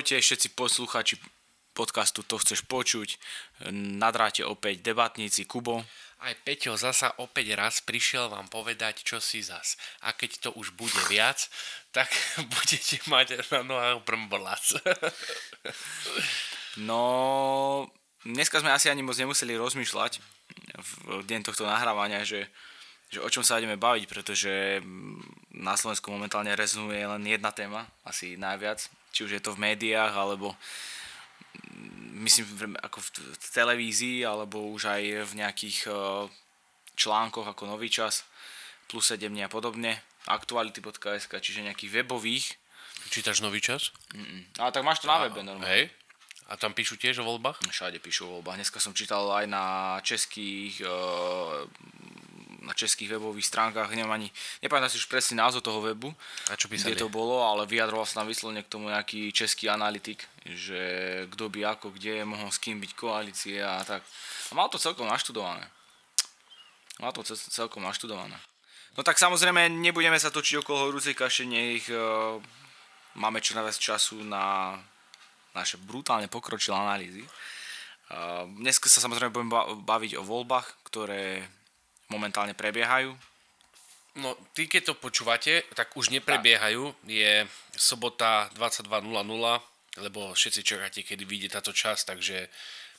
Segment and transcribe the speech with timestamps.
[0.00, 1.20] Ahojte všetci posluchači
[1.76, 3.20] podcastu To chceš počuť.
[3.68, 5.84] Nadráte opäť debatníci Kubo.
[6.24, 9.76] Aj Peťo zasa opäť raz prišiel vám povedať, čo si zas.
[10.00, 11.52] A keď to už bude viac,
[11.92, 12.08] tak
[12.56, 14.64] budete mať na nohách brmbolac.
[16.80, 17.92] No,
[18.24, 20.16] dneska sme asi ani moc nemuseli rozmýšľať
[20.80, 22.48] v deň tohto nahrávania, že,
[23.10, 24.78] že o čom sa ideme baviť, pretože
[25.50, 30.14] na Slovensku momentálne rezonuje len jedna téma, asi najviac, či už je to v médiách,
[30.14, 30.54] alebo
[32.22, 33.08] myslím ako v,
[33.50, 36.28] televízii alebo už aj v nejakých uh,
[36.94, 38.22] článkoch ako Nový čas,
[38.86, 39.98] plus 7 dní a podobne,
[40.30, 42.54] aktuality.sk, čiže nejakých webových.
[43.10, 43.90] Čítaš Nový čas?
[44.14, 44.54] Mm-mm.
[44.60, 45.66] Ale tak máš to na webe normálne.
[45.66, 45.84] Hej.
[46.50, 47.62] A tam píšu tiež o voľbách?
[47.62, 48.58] Všade píšu o voľbách.
[48.58, 49.64] Dneska som čítal aj na
[50.02, 51.62] českých uh,
[52.70, 54.28] na českých webových stránkach, neviem ani,
[54.62, 56.14] nepamätám si už presný názov toho webu,
[56.46, 56.94] a čo písali?
[56.94, 60.78] kde to bolo, ale vyjadroval sa tam vyslovene k tomu nejaký český analytik, že
[61.34, 64.06] kto by ako, kde mohol s kým byť koalície a tak.
[64.48, 65.66] A mal to celkom naštudované.
[67.02, 68.38] Mal to celkom naštudované.
[68.94, 72.38] No tak samozrejme nebudeme sa točiť okolo horúcej kaše, nech uh,
[73.18, 74.78] máme čo najviac času na
[75.50, 77.26] naše brutálne pokročilé analýzy.
[78.10, 81.46] Uh, dneska sa samozrejme budeme baviť o voľbách, ktoré
[82.10, 83.14] momentálne prebiehajú?
[84.18, 87.06] No, tí, keď to počúvate, tak už neprebiehajú.
[87.06, 87.46] Je
[87.78, 89.06] sobota 22.00,
[90.02, 92.50] lebo všetci čakáte, kedy vyjde táto čas, takže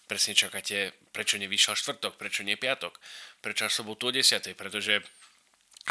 [0.07, 2.95] presne čakáte, prečo nevyšiel štvrtok, prečo nie piatok,
[3.43, 4.55] prečo až sobotu o 10.
[4.55, 5.03] Pretože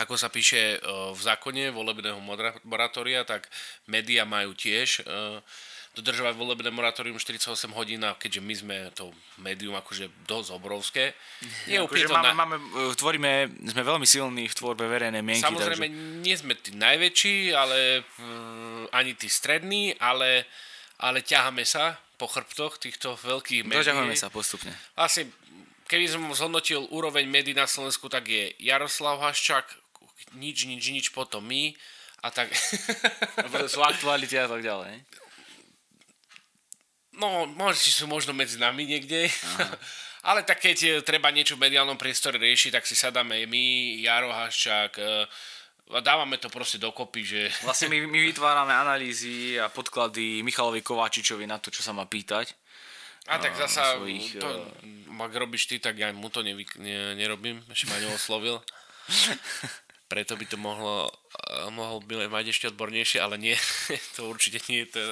[0.00, 2.20] ako sa píše v zákone volebného
[2.64, 3.48] moratória, tak
[3.90, 5.04] média majú tiež
[6.00, 11.12] dodržovať volebné moratórium 48 hodín a keďže my sme to médium akože dosť obrovské.
[11.68, 12.34] Nie akože máme, na...
[12.34, 15.44] máme, e, tvoríme, sme veľmi silní v tvorbe verejnej mienky.
[15.44, 16.24] Samozrejme, takže...
[16.24, 20.48] nie sme tí najväčší, ale uh, ani tí strední, ale,
[20.98, 23.84] ale ťaháme sa po chrbtoch týchto veľkých médií.
[23.84, 24.72] Doťahujeme sa postupne.
[24.96, 25.28] Asi,
[25.88, 29.68] keby som zhodnotil úroveň médií na Slovensku, tak je Jaroslav Haščák,
[30.36, 31.76] nič, nič, nič, potom my
[32.20, 32.52] a tak...
[33.72, 35.00] sú aktuality a tak ďalej.
[37.18, 39.26] No, možno sú možno medzi nami niekde.
[40.28, 43.64] Ale tak keď eh, treba niečo v mediálnom priestore riešiť, tak si sadáme my,
[44.04, 45.24] Jaro Haščák, eh,
[46.04, 47.40] dávame to proste dokopy, že...
[47.66, 52.52] Vlastne my, my vytvárame analýzy a podklady Michalovi Kováčičovi na to, čo sa má pýtať.
[53.28, 55.22] A tak zasa, svojich, to, uh...
[55.22, 58.58] ak robíš ty, tak ja mu to nevy, ne, nerobím, ešte ma neoslovil.
[60.10, 61.06] Preto by to mohlo,
[61.70, 63.54] mohol by mať ešte odbornejšie, ale nie,
[64.18, 65.02] to určite nie je to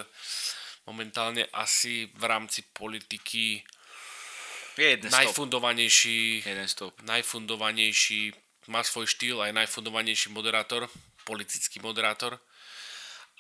[0.89, 3.61] momentálne asi v rámci politiky
[4.79, 6.95] je jeden najfundovanejší, jeden stop.
[7.03, 8.33] najfundovanejší,
[8.71, 10.87] má svoj štýl aj najfundovanejší moderátor,
[11.27, 12.39] politický moderátor.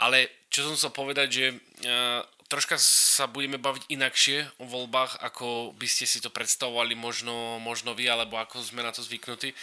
[0.02, 5.78] Ale čo som chcel povedať, že uh, troška sa budeme baviť inakšie o voľbách, ako
[5.78, 9.54] by ste si to predstavovali možno, možno vy, alebo ako sme na to zvyknutí.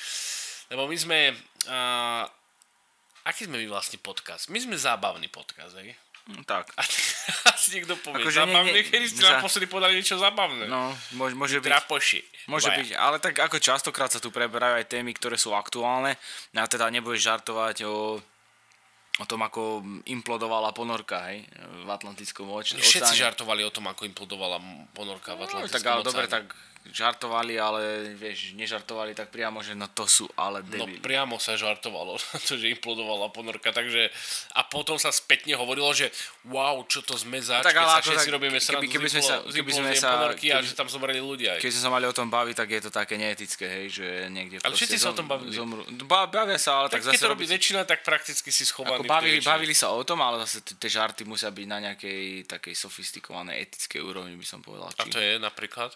[0.72, 1.36] Lebo my sme...
[1.68, 2.24] Uh,
[3.28, 4.48] aký sme my vlastne podcast?
[4.48, 5.92] My sme zábavný podcast, hej?
[6.26, 6.74] No, tak.
[6.74, 6.82] A
[7.54, 9.38] asi niekto povie, akože zabavné, nie, nie, ste za...
[9.38, 10.66] naposledy podali niečo zabavné.
[10.66, 11.70] No, môže, môže byť.
[11.70, 12.20] Trapoši.
[12.50, 12.78] Môže Baja.
[12.82, 16.18] byť, ale tak ako častokrát sa tu preberajú aj témy, ktoré sú aktuálne.
[16.58, 18.22] A teda nebudeš žartovať o
[19.16, 19.80] o tom, ako
[20.12, 22.84] implodovala ponorka hej, v Atlantickom oceáne.
[22.84, 24.60] Všetci žartovali o tom, ako implodovala
[24.92, 26.52] ponorka v Atlantickom no, tak, ale dobre, tak
[26.94, 31.00] žartovali, ale vieš, nežartovali tak priamo, že no to sú ale no, debili.
[31.00, 34.14] No priamo sa žartovalo, to, že implodovala ponorka, takže
[34.54, 36.14] a potom sa spätne hovorilo, že
[36.46, 39.08] wow, čo to sme zač, no, tak, keď sa všetci tak, robíme srandu keby, keby
[39.10, 41.58] sme sa, keby sme sa, ponorky keby, a že tam zomreli ľudia.
[41.58, 44.62] Keď sme sa mali o tom baviť, tak je to také neetické, hej, že niekde
[44.62, 45.56] Ale všetci sa o tom bavili.
[45.56, 45.82] Zomru.
[46.06, 47.14] Bavia sa, ale tak, tak zase...
[47.18, 49.02] Keď to robí väčšina, tak prakticky si schovaný.
[49.02, 52.76] Ako bavili, bavili sa o tom, ale zase tie žarty musia byť na nejakej takej
[52.78, 54.92] sofistikovanej etickej úrovni, by som povedal.
[54.96, 55.92] A to je napríklad?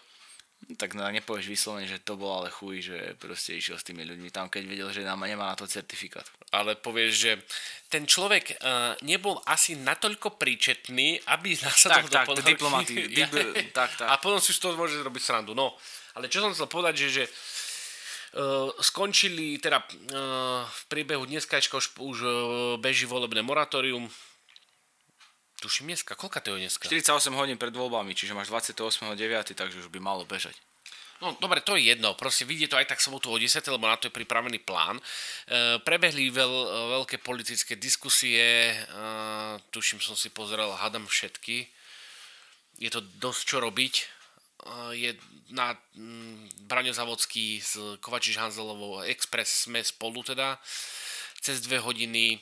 [0.76, 4.30] Tak no, nepovieš vyslovene, že to bol ale chuj, že proste išiel s tými ľuďmi
[4.30, 6.22] tam, keď vedel, že nám nemá na to certifikát.
[6.54, 7.32] Ale povieš, že
[7.90, 13.30] ten človek uh, nebol asi natoľko príčetný, aby nasadol tak, do tak, diplomaty, ja, dip,
[13.74, 14.06] tak, tak.
[14.06, 15.56] A potom si z toho môže robiť srandu.
[15.56, 15.74] No,
[16.14, 21.98] ale čo som chcel povedať, že, že uh, skončili, teda uh, v priebehu dneska už,
[21.98, 22.30] už uh,
[22.78, 24.06] beží volebné moratórium,
[25.60, 26.88] Tuším dneska, koľka to je dneska?
[26.88, 29.12] 48 hodín pred voľbami, čiže máš 28.9,
[29.52, 30.56] takže už by malo bežať.
[31.20, 34.00] No dobre, to je jedno, proste vidie to aj tak sobotu o 10, lebo na
[34.00, 34.96] to je pripravený plán.
[34.96, 35.02] E,
[35.84, 36.52] prebehli veľ,
[36.96, 38.76] veľké politické diskusie, e,
[39.68, 41.68] tuším som si pozrel, hadam všetky.
[42.80, 43.94] Je to dosť čo robiť.
[44.00, 44.04] E,
[44.96, 45.10] je
[45.52, 50.56] na mm, Braňo Zavodský s Kovačiš Hanzelovou Express sme spolu teda
[51.36, 52.40] cez dve hodiny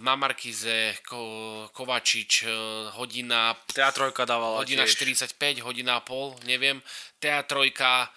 [0.00, 3.52] na Markize, Ko, Kovačič, uh, hodina...
[3.68, 4.96] Teatrojka dávala Hodina tiež.
[5.36, 6.80] 45, hodina a pol, neviem.
[7.20, 8.08] Teatrojka,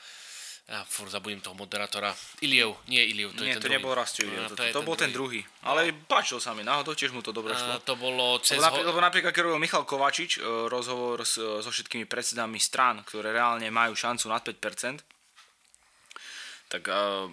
[0.68, 2.15] ja furt zabudím toho moderátora.
[2.39, 3.75] Iliev, nie Iliev, to Nie, je ten to druhý.
[3.75, 5.44] nebol Rastiu, No, to, to, to bol ten druhý.
[5.68, 7.79] Ale páčil sa mi, náhodou tiež mu to dobre šlo.
[7.83, 8.59] to bolo cez...
[8.59, 12.59] Lebo, napr- lebo napríklad, keď robil Michal Kovačič e, rozhovor s, e, so všetkými predsedami
[12.59, 15.03] strán, ktoré reálne majú šancu na 5%,
[16.68, 17.31] tak uh,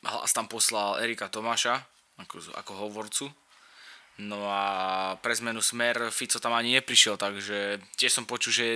[0.00, 1.84] hlas tam poslal Erika Tomáša
[2.22, 3.24] ako, ako hovorcu.
[4.20, 4.62] No a
[5.24, 8.66] pre zmenu smer Fico tam ani neprišiel, takže tiež som počul, že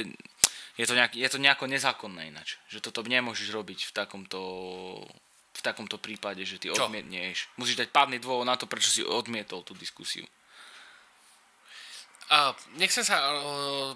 [0.75, 2.57] je to, nejak, je to nejako nezákonné ináč.
[2.73, 4.41] Že toto nemôžeš robiť v takomto,
[5.55, 6.89] v takomto prípade, že ty Čo?
[6.89, 7.53] odmietneš.
[7.61, 10.25] Musíš dať pádny dôvod na to, prečo si odmietol tú diskusiu.
[12.33, 13.21] A nechcem sa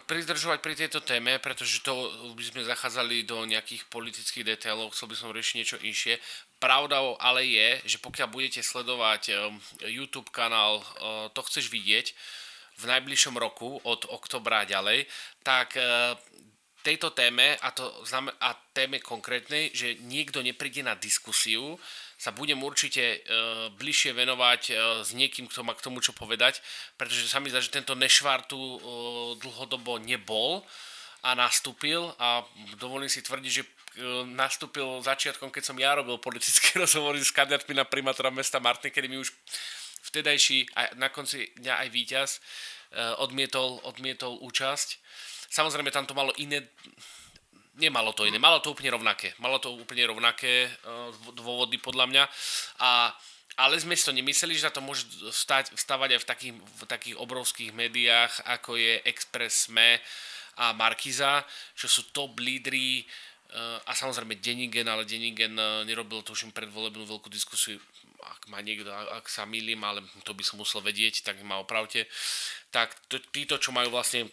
[0.04, 5.16] pridržovať pri tejto téme, pretože to by sme zachádzali do nejakých politických detailov, chcel by
[5.16, 6.20] som riešiť niečo inšie.
[6.60, 12.12] Pravdou ale je, že pokiaľ budete sledovať um, YouTube kanál uh, To chceš vidieť
[12.78, 15.08] v najbližšom roku od oktobra ďalej,
[15.40, 16.12] tak uh,
[16.82, 17.84] tejto téme a, to,
[18.40, 21.78] a téme konkrétnej, že niekto nepríde na diskusiu,
[22.18, 24.76] sa budem určite uh, bližšie venovať uh,
[25.06, 26.58] s niekým, kto má k tomu čo povedať,
[26.98, 28.78] pretože sa mi zdá, že tento nešvár tu uh,
[29.38, 30.66] dlhodobo nebol
[31.22, 32.42] a nastúpil a
[32.78, 33.64] dovolím si tvrdiť, že
[34.38, 39.10] nastúpil začiatkom, keď som ja robil politické rozhovory s kandidátmi na primátora mesta Martin, kedy
[39.10, 39.34] mi už
[40.06, 42.30] vtedajší a na konci dňa aj víťaz
[43.18, 45.02] odmietol, odmietol účasť.
[45.50, 46.70] Samozrejme, tam to malo iné
[47.78, 49.32] nemalo to iné, malo to úplne rovnaké.
[49.38, 52.24] Malo to úplne rovnaké uh, dôvody podľa mňa.
[52.82, 53.14] A,
[53.58, 56.82] ale sme si to nemysleli, že sa to môže stať, vstávať aj v takých, v
[56.84, 60.02] takých obrovských médiách, ako je Express, SME
[60.58, 61.46] a Markiza,
[61.78, 63.06] čo sú top lídry
[63.54, 67.78] uh, a samozrejme Denigen, ale Denigen uh, nerobil to už predvolebnú veľkú diskusiu,
[68.18, 72.10] ak ma niekto, ak sa milím, ale to by som musel vedieť, tak ma opravte.
[72.74, 74.26] Tak to, títo, čo majú vlastne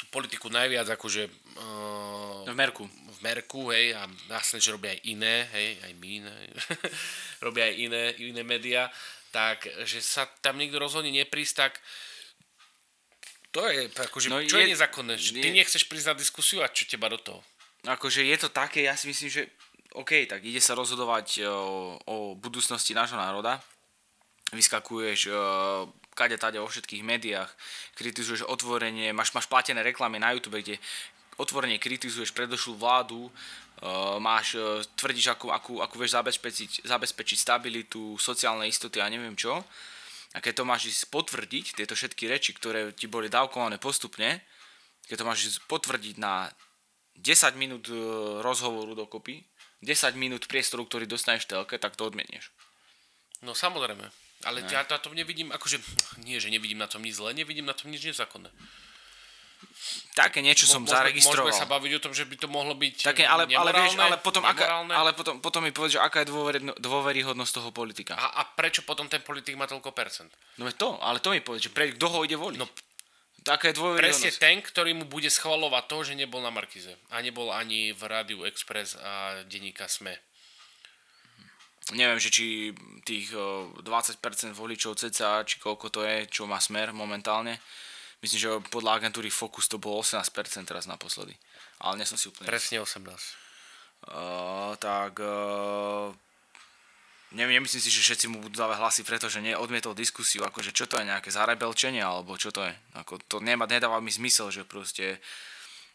[0.00, 1.28] tú politiku najviac akože
[1.60, 2.88] uh, V Merku.
[2.88, 6.34] v Merku, hej, a jasné, že robia aj iné, hej, aj my iné,
[7.44, 8.88] robia aj iné, iné médiá,
[9.28, 11.72] tak, že sa tam niekto rozhodne neprísť, tak
[13.50, 15.14] to je, akože, No čo je, je- nezákonné?
[15.14, 17.40] Že ty je- nechceš prísť na diskusiu a čo teba do toho?
[17.82, 19.42] Akože je to také, ja si myslím, že
[19.92, 21.54] OK, tak ide sa rozhodovať o,
[21.98, 23.58] o budúcnosti nášho národa.
[24.50, 25.34] Vyskakuješ o,
[26.14, 27.50] kade tade vo všetkých médiách,
[27.96, 30.76] kritizuješ otvorenie, máš, máš platené reklamy na YouTube, kde
[31.40, 33.30] otvorene kritizuješ predošlú vládu, o,
[34.20, 39.64] máš, o, tvrdíš, ako, ako, ako vieš zabezpečiť, zabezpečiť stabilitu, sociálne istoty a neviem čo.
[40.30, 44.44] A keď to máš ísť potvrdiť, tieto všetky reči, ktoré ti boli dávkované postupne,
[45.10, 46.46] keď to máš ísť potvrdiť na
[47.18, 47.98] 10 minút e,
[48.38, 49.42] rozhovoru dokopy,
[49.82, 52.52] 10 minút priestoru, ktorý dostaneš telke, tak to odmienieš.
[53.42, 54.29] No samozrejme.
[54.40, 55.76] Ale ja na tom nevidím, akože,
[56.24, 58.48] nie, že nevidím na tom nič zlé, nevidím na tom nič nezákonné.
[60.16, 61.52] Také niečo som Môžeme- zaregistroval.
[61.52, 64.16] Môžeme sa baviť o tom, že by to mohlo byť Také, ale, ale, vieš, ale,
[64.16, 68.16] potom, aká, ale potom, potom mi povedz, že aká je dôvery- dôveryhodnosť toho politika.
[68.16, 70.32] A, a prečo potom ten politik má toľko percent?
[70.56, 72.56] No to, ale to mi povedz, že pre, kto ho ide voliť.
[72.56, 72.68] No,
[73.40, 74.36] Taká je Presne dôveryhodnosť.
[74.36, 76.92] ten, ktorý mu bude schvalovať to, že nebol na Markize.
[77.08, 80.12] A nebol ani v Rádiu Express a denníka SME.
[81.96, 82.70] Neviem, že či
[83.02, 84.20] tých o, 20%
[84.54, 87.58] voličov cca, či koľko to je, čo má smer momentálne.
[88.20, 90.28] Myslím, že podľa agentúry Focus to bolo 18%
[90.68, 91.32] teraz naposledy.
[91.80, 92.46] Ale nie som si úplne...
[92.46, 93.00] Presne 18.
[94.00, 96.12] Uh, tak uh,
[97.32, 100.98] neviem, nemyslím si, že všetci mu budú dávať hlasy, pretože neodmietol diskusiu, akože čo to
[100.98, 102.74] je, nejaké zarebelčenie, alebo čo to je.
[103.00, 105.20] Ako, to nemá, nedáva mi zmysel, že proste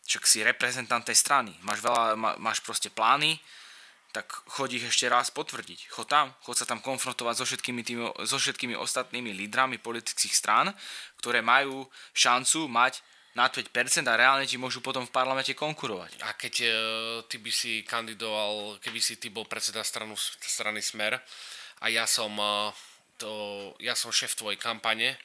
[0.06, 3.42] však si reprezentant tej strany, máš, veľa, má, máš proste plány,
[4.15, 5.91] tak choď ich ešte raz potvrdiť.
[5.91, 10.72] Chod tam, chod sa tam konfrontovať so všetkými, tými, so všetkými ostatnými lídrami politických strán,
[11.19, 11.84] ktoré majú
[12.15, 13.03] šancu mať
[13.36, 13.67] na 5%
[14.07, 16.24] a reálne ti môžu potom v parlamente konkurovať.
[16.24, 16.67] A keď e,
[17.27, 21.19] ty by si kandidoval, keby si ty bol predseda stranu, strany Smer
[21.84, 22.72] a ja som, e,
[23.19, 23.31] to,
[23.84, 25.19] ja som šéf tvojej kampane,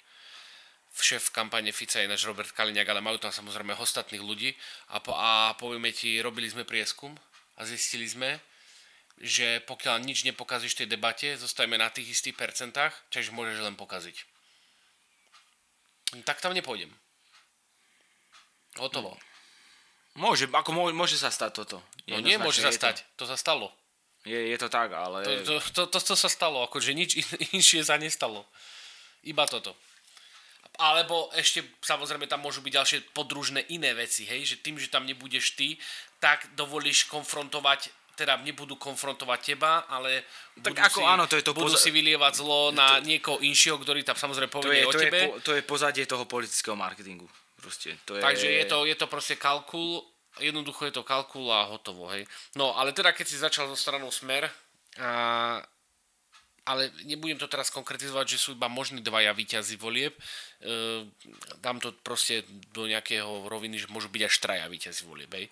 [0.91, 4.51] šéf kampane Fica je náš Robert Kaliňák, ale majú tam samozrejme ostatných ľudí
[4.91, 7.15] a, po, a povieme ti, robili sme prieskum
[7.55, 8.43] a zistili sme,
[9.21, 13.77] že pokiaľ nič nepokazíš v tej debate, zostajeme na tých istých percentách, čiže môžeš len
[13.77, 14.17] pokaziť.
[16.25, 16.91] Tak tam nepôjdem.
[18.81, 19.15] Hotovo.
[20.19, 21.79] Môže, ako môže, môže sa stať toto.
[22.09, 23.71] No nie môže sa je to- stať, to sa stalo.
[24.25, 25.25] Je, je to tak, ale...
[25.25, 27.27] To, to, to, to, to sa stalo, akože nič in,
[27.61, 28.45] inšie sa nestalo.
[29.25, 29.77] Iba toto.
[30.81, 35.05] Alebo ešte samozrejme tam môžu byť ďalšie podružné iné veci, hej, že tým, že tam
[35.05, 35.77] nebudeš ty,
[36.21, 40.29] tak dovolíš konfrontovať teda nebudú konfrontovať teba, ale
[40.61, 43.41] Tak budú, ako si, áno, to je to budú poza- si vylievať zlo na niekoho
[43.41, 45.19] inšieho, ktorý tam samozrejme To povie je, o to, je, tebe.
[45.25, 47.25] po- to je pozadie toho politického marketingu.
[47.57, 48.21] Proste, to je...
[48.21, 50.05] Takže je to, je to proste kalkul,
[50.41, 52.29] jednoducho je to kalkul a hotovo, hej.
[52.57, 54.49] No, ale teda keď si začal so stranou Smer,
[55.01, 55.61] a,
[56.65, 60.23] ale nebudem to teraz konkretizovať, že sú iba možní dvaja výťazí volieb, e,
[61.61, 65.47] dám to proste do nejakého roviny, že môžu byť až traja výťazí volieb, hej.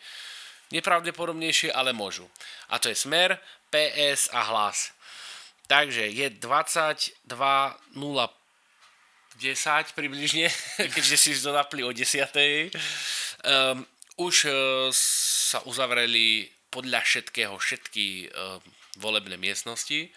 [0.69, 2.29] Nepravdepodobnejšie, ale môžu.
[2.69, 3.41] A to je Smer,
[3.73, 4.93] PS a Hlas.
[5.69, 7.21] Takže je 22
[7.97, 8.29] 0
[9.39, 10.51] 10 približne,
[10.95, 12.75] keďže si to napli o 10.
[13.47, 13.87] Um,
[14.19, 14.53] už uh,
[14.91, 18.59] sa uzavreli podľa všetkého všetky uh,
[18.99, 20.11] volebné miestnosti,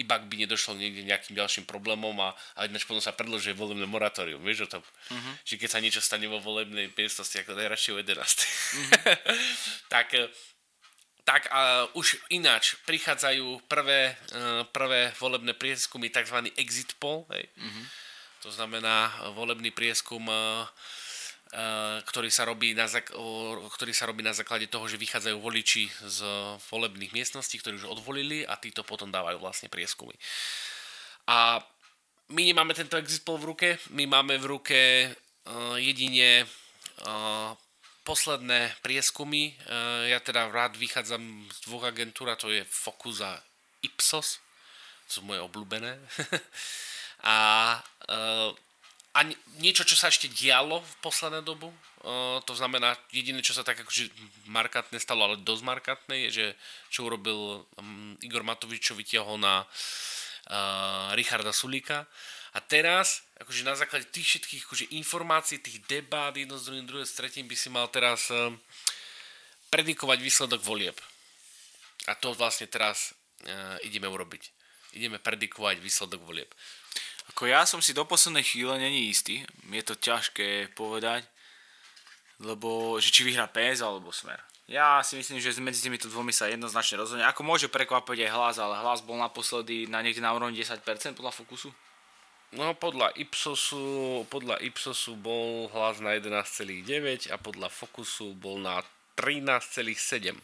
[0.00, 3.84] iba ak by nedošlo niekde nejakým ďalším problémom a, a ináč potom sa predlžuje volebné
[3.84, 4.82] moratórium, vieš o tom?
[4.82, 5.32] Uh-huh.
[5.44, 8.16] Že keď sa niečo stane vo volebnej miestnosti, ako najradšej o 11.
[8.16, 8.88] Uh-huh.
[9.94, 10.26] tak uh,
[11.30, 16.48] tak uh, už ináč prichádzajú prvé, uh, prvé volebné prieskumy, tzv.
[16.58, 17.46] exit poll, hej.
[17.54, 17.84] Mm-hmm.
[18.42, 20.26] To znamená uh, volebný prieskum,
[22.06, 26.18] ktorý, sa robí na ktorý sa robí na základe toho, že vychádzajú voliči z
[26.70, 30.14] volebných miestností, ktorí už odvolili a títo potom dávajú vlastne prieskumy.
[31.26, 31.58] A
[32.30, 34.80] my nemáme tento exit poll v ruke, my máme v ruke
[35.10, 37.50] uh, jedine uh,
[38.06, 39.54] posledné prieskumy.
[40.08, 43.38] Ja teda rád vychádzam z dvoch agentúr, a to je Focus a
[43.86, 44.42] Ipsos,
[45.06, 46.00] sú moje obľúbené.
[47.22, 47.78] a
[49.10, 53.50] a nie- niečo, čo sa ešte dialo v poslednej dobu, uh, to znamená, jediné, čo
[53.50, 54.06] sa tak akože
[54.46, 56.46] markantné stalo, ale dosť markantné, je, že
[56.94, 62.06] čo urobil um, Igor Matovič, čo vytiahol na uh, Richarda Sulíka.
[62.54, 67.06] A teraz, akože na základe tých všetkých akože informácií, tých debát, jedno s druhým, druhé
[67.06, 68.54] s tretím, by si mal teraz um,
[69.74, 70.98] predikovať výsledok volieb.
[72.06, 73.10] A to vlastne teraz
[73.42, 74.42] uh, ideme urobiť.
[74.94, 76.50] Ideme predikovať výsledok volieb.
[77.30, 79.46] Ako ja som si do poslednej chvíle není istý.
[79.70, 81.22] Je to ťažké povedať,
[82.42, 84.42] lebo že či vyhrá PS alebo Smer.
[84.70, 87.26] Ja si myslím, že medzi týmito dvomi sa jednoznačne rozhodne.
[87.26, 90.82] Ako môže prekvapiť aj hlas, ale hlas bol naposledy na niekde na úrovni 10%
[91.18, 91.74] podľa Fokusu.
[92.50, 98.82] No podľa Ipsosu, podľa Ipsosu bol hlas na 11,9 a podľa Focusu bol na
[99.14, 100.34] 13,7.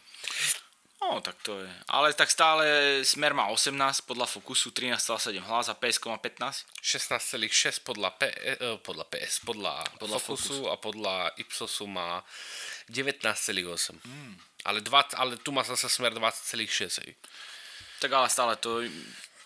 [1.07, 1.71] No, tak to je.
[1.87, 2.67] Ale tak stále
[3.07, 6.67] Smer má 18, podľa Fokusu 13,7 hlas a PSK má 15.
[6.83, 12.27] 16,6 podľa, P, eh, podľa PS, podľa, podľa Podľa Focusu a podľa Ipsosu má
[12.91, 14.03] 19,8.
[14.03, 14.35] Mm.
[14.67, 16.99] Ale, 20, ale tu má zase smer 20,6.
[17.07, 17.15] hej.
[18.03, 18.83] Tak ale stále to...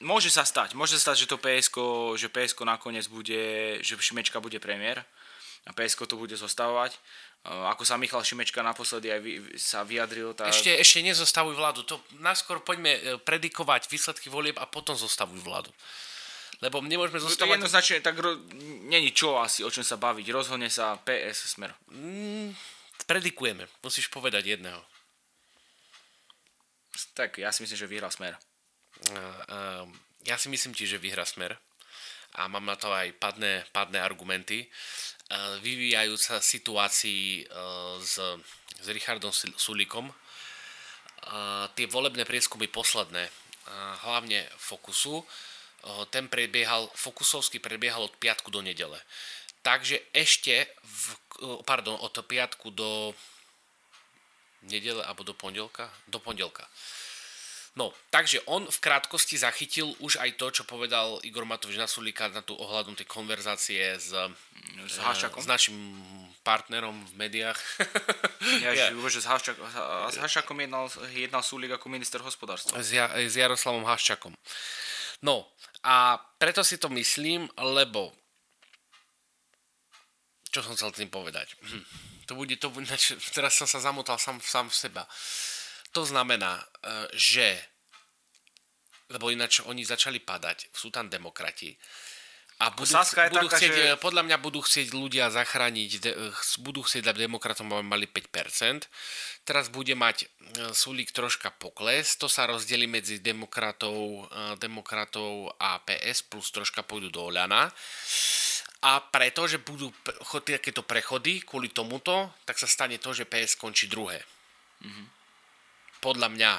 [0.01, 0.73] Môže sa stať.
[0.73, 1.77] Môže sa stať, že to PSK,
[2.17, 5.05] že PSK nakoniec bude, že Šimečka bude premiér
[5.69, 6.97] a PSK to bude zostavovať.
[7.41, 10.53] Uh, Ako sa Michal Šimečka naposledy aj vy, sa vyjadril, tak...
[10.53, 11.81] Ešte, ešte nezostavuj vládu.
[11.89, 15.73] To najskôr poďme eh, predikovať výsledky volieb a potom zostavuj vládu.
[16.61, 17.57] Lebo nemôžeme je zostávať...
[17.57, 18.37] jednoznačne, tak ro...
[18.93, 20.29] není čo asi, o čom sa baviť.
[20.29, 21.73] Rozhodne sa PS Smer.
[23.09, 23.65] Predikujeme.
[23.81, 24.85] Musíš povedať jedného.
[27.17, 28.37] Tak ja si myslím, že vyhrá Smer.
[29.09, 29.85] Uh, uh,
[30.29, 31.57] ja si myslím ti, že vyhra smer
[32.37, 34.69] a mám na to aj padné, padné argumenty.
[35.31, 38.19] Uh, vyvíjajúca situácii uh, s,
[38.83, 46.91] s Richardom Sul- Sulikom, uh, tie volebné prieskumy posledné, uh, hlavne Fokusu, uh, ten prebiehal,
[46.99, 48.99] Fokusovský prebiehal od piatku do nedele.
[49.63, 51.05] Takže ešte, v,
[51.47, 53.15] uh, pardon, od piatku do
[54.67, 55.95] nedele alebo do pondelka?
[56.11, 56.67] Do pondelka.
[57.71, 62.27] No, takže on v krátkosti zachytil už aj to, čo povedal Igor Matovič na Sulíka
[62.27, 65.39] na tú ohľadom tej konverzácie s, S eh, Haščakom.
[65.39, 65.77] s našim
[66.43, 67.59] partnerom v médiách.
[68.59, 68.91] Ja, Ja.
[68.91, 69.55] že s, Haščak,
[70.11, 72.75] s Haščakom jednal, jednal Súlik ako minister hospodárstva.
[72.83, 74.35] s, ja, s Jaroslavom Haščakom.
[75.23, 75.47] No,
[75.87, 78.11] a preto si to myslím, lebo
[80.51, 81.55] čo som chcel tým povedať?
[81.63, 81.85] Hm.
[82.27, 82.91] To bude, to bude,
[83.37, 85.03] teraz som sa zamotal sám, sám v seba.
[85.93, 87.49] To znamená, eh, že
[89.11, 91.75] lebo ináč oni začali padať, sú tam demokrati
[92.61, 95.91] a budú, Saska je budú taká, chcieť, že- eh, podľa mňa budú chcieť ľudia zachrániť,
[95.99, 98.85] de- ch- budú chcieť dať demokratom, aby mali 5%.
[99.49, 100.29] Teraz bude mať
[100.77, 104.29] Sulík troška pokles, to sa rozdeli medzi demokratov,
[104.61, 107.73] demokratov a PS, plus troška pôjdu do Oľana.
[108.85, 109.89] A preto, že budú
[110.45, 114.21] takéto prechody kvôli tomuto, tak sa stane to, že PS skončí druhé.
[116.01, 116.53] Podľa mňa.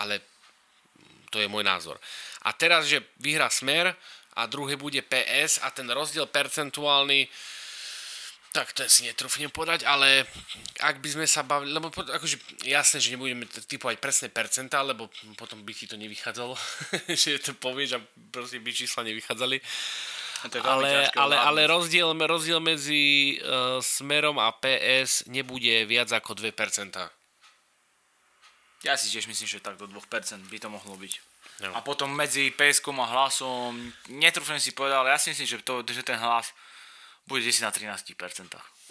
[0.00, 0.24] Ale
[1.30, 2.00] to je môj názor.
[2.42, 3.94] A teraz, že vyhrá Smer
[4.34, 7.28] a druhý bude PS a ten rozdiel percentuálny
[8.50, 10.26] Tak to si netrúfnem podať, ale
[10.82, 15.06] ak by sme sa bavili, lebo akože jasné, že nebudeme typovať presné percentá, lebo
[15.38, 16.58] potom by ti to nevychádzalo,
[17.22, 18.00] že to povieš a
[18.34, 19.62] proste by čísla nevychádzali.
[20.66, 27.19] Ale, ale, ale rozdiel, rozdiel medzi uh, Smerom a PS nebude viac ako 2%.
[28.80, 30.00] Ja si tiež myslím, že tak do 2%
[30.48, 31.12] by to mohlo byť.
[31.60, 31.76] No.
[31.76, 33.76] A potom medzi PSK a hlasom,
[34.08, 36.56] netrúfnem si povedať, ale ja si myslím, že, to, že ten hlas
[37.28, 38.16] bude si na 13%.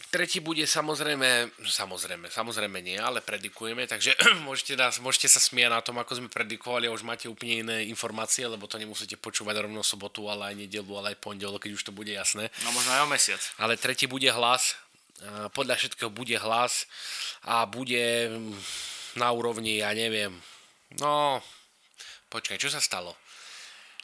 [0.10, 4.13] Tretí bude samozrejme, samozrejme, samozrejme nie, ale predikujeme, takže
[4.48, 7.77] môžete, nás, môžete sa smiať na tom, ako sme predikovali a už máte úplne iné
[7.89, 11.84] informácie, lebo to nemusíte počúvať rovno sobotu, ale aj nedelu, ale aj pondelok, keď už
[11.89, 12.53] to bude jasné.
[12.62, 13.41] No možno aj o mesiac.
[13.58, 14.77] Ale tretí bude hlas,
[15.51, 16.88] podľa všetkého bude hlas
[17.43, 18.31] a bude
[19.16, 20.36] na úrovni, ja neviem,
[21.01, 21.42] no,
[22.30, 23.18] počkaj, čo sa stalo?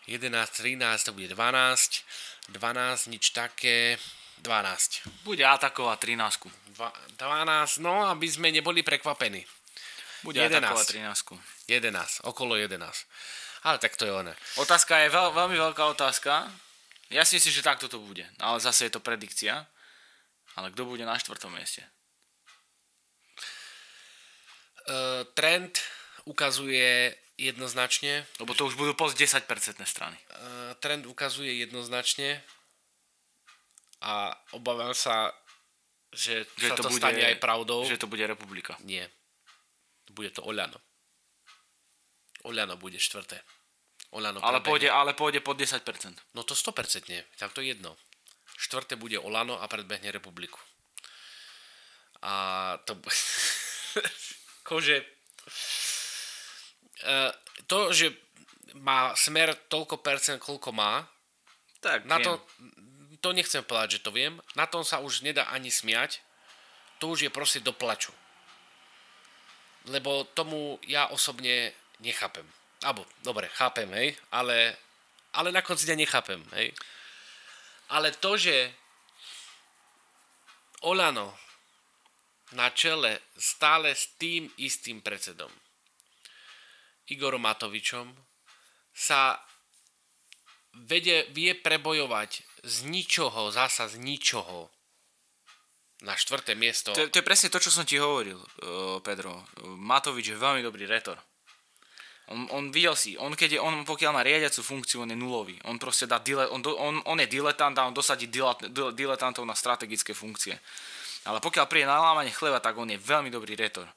[0.06, 3.98] 11, 13, to bude 12, 12, nič také,
[4.42, 5.26] 12.
[5.26, 7.18] Bude atakovať 13.
[7.18, 9.42] 12, no aby sme neboli prekvapení.
[10.22, 10.62] Bude 11.
[10.62, 11.70] atakovať 13.
[11.70, 12.78] 11, okolo 11.
[13.66, 14.34] Ale tak to je oné.
[14.62, 16.46] Otázka je veľ, veľmi veľká otázka.
[17.10, 18.26] Ja si myslím, že takto to bude.
[18.38, 19.66] Ale zase je to predikcia.
[20.54, 21.82] Ale kto bude na štvrtom mieste?
[24.86, 25.82] Uh, trend
[26.26, 28.26] ukazuje jednoznačne...
[28.40, 29.46] Lebo to už budú post 10%
[29.86, 30.18] strany.
[30.32, 32.42] Uh, trend ukazuje jednoznačne,
[34.06, 35.34] a obávam sa,
[36.14, 37.82] že, že sa to, to bude, stane aj pravdou.
[37.90, 38.78] Že to bude republika.
[38.86, 39.10] Nie.
[40.14, 40.78] Bude to Oľano.
[42.46, 43.42] Oľano bude štvrté.
[44.14, 45.82] Oľano ale, pôjde, ale pôjde pod 10%.
[46.38, 47.26] No to 100% nie.
[47.42, 47.98] Tak to je jedno.
[48.56, 50.62] Štvrté bude Olano a predbehne republiku.
[52.22, 52.96] A to...
[54.66, 55.06] Kože...
[57.06, 57.30] Uh,
[57.70, 58.10] to, že
[58.82, 61.06] má smer toľko percent, koľko má,
[61.80, 62.26] tak na viem.
[62.26, 62.32] to
[63.26, 66.22] to nechcem povedať, že to viem, na tom sa už nedá ani smiať,
[67.02, 68.14] to už je proste do plaču.
[69.90, 71.74] Lebo tomu ja osobne
[72.06, 72.46] nechápem.
[72.86, 74.78] Abo, dobre, chápem, hej, ale,
[75.34, 76.70] ale na konci dňa nechápem, hej.
[77.90, 78.70] Ale to, že
[80.86, 81.34] Olano
[82.54, 85.50] na čele stále s tým istým predsedom,
[87.10, 88.14] Igorom Matovičom,
[88.94, 89.42] sa
[90.86, 94.70] vede, vie prebojovať z ničoho, zasa z ničoho
[96.04, 96.94] na štvrté miesto.
[96.94, 99.48] To, to je presne to, čo som ti hovoril, uh, Pedro.
[99.64, 101.18] Matovič je veľmi dobrý retor.
[102.26, 105.62] On, on videl si, on, keď je, on pokiaľ má riadiacu funkciu, on je nulový.
[105.70, 108.66] On proste dá, dile, on, on, on je diletant a on dosadí dilet,
[108.98, 110.58] diletantov na strategické funkcie.
[111.26, 113.90] Ale pokiaľ príde na lámanie chleba, tak on je veľmi dobrý retor.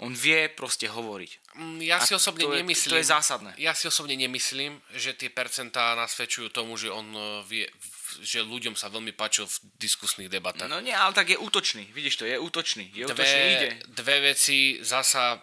[0.00, 1.60] On vie proste hovoriť.
[1.60, 2.88] Mm, ja si osobne to nemyslím.
[2.88, 3.52] Je, to je zásadné.
[3.60, 7.68] Ja si osobne nemyslím, že tie percentá nasvedčujú tomu, že on e, vie,
[8.24, 10.72] že ľuďom sa veľmi páčil v diskusných debatách.
[10.72, 11.84] No nie, ale tak je útočný.
[11.92, 12.88] Vidíš to, je útočný.
[12.96, 13.68] Je dve, útočný, ide.
[13.92, 15.36] Dve veci, zasa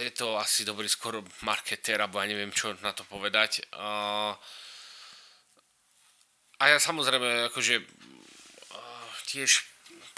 [0.00, 3.64] je to asi dobrý skoro marketér, alebo ja neviem, čo na to povedať.
[3.72, 4.36] A
[6.64, 7.80] ja samozrejme, akože
[9.28, 9.64] tiež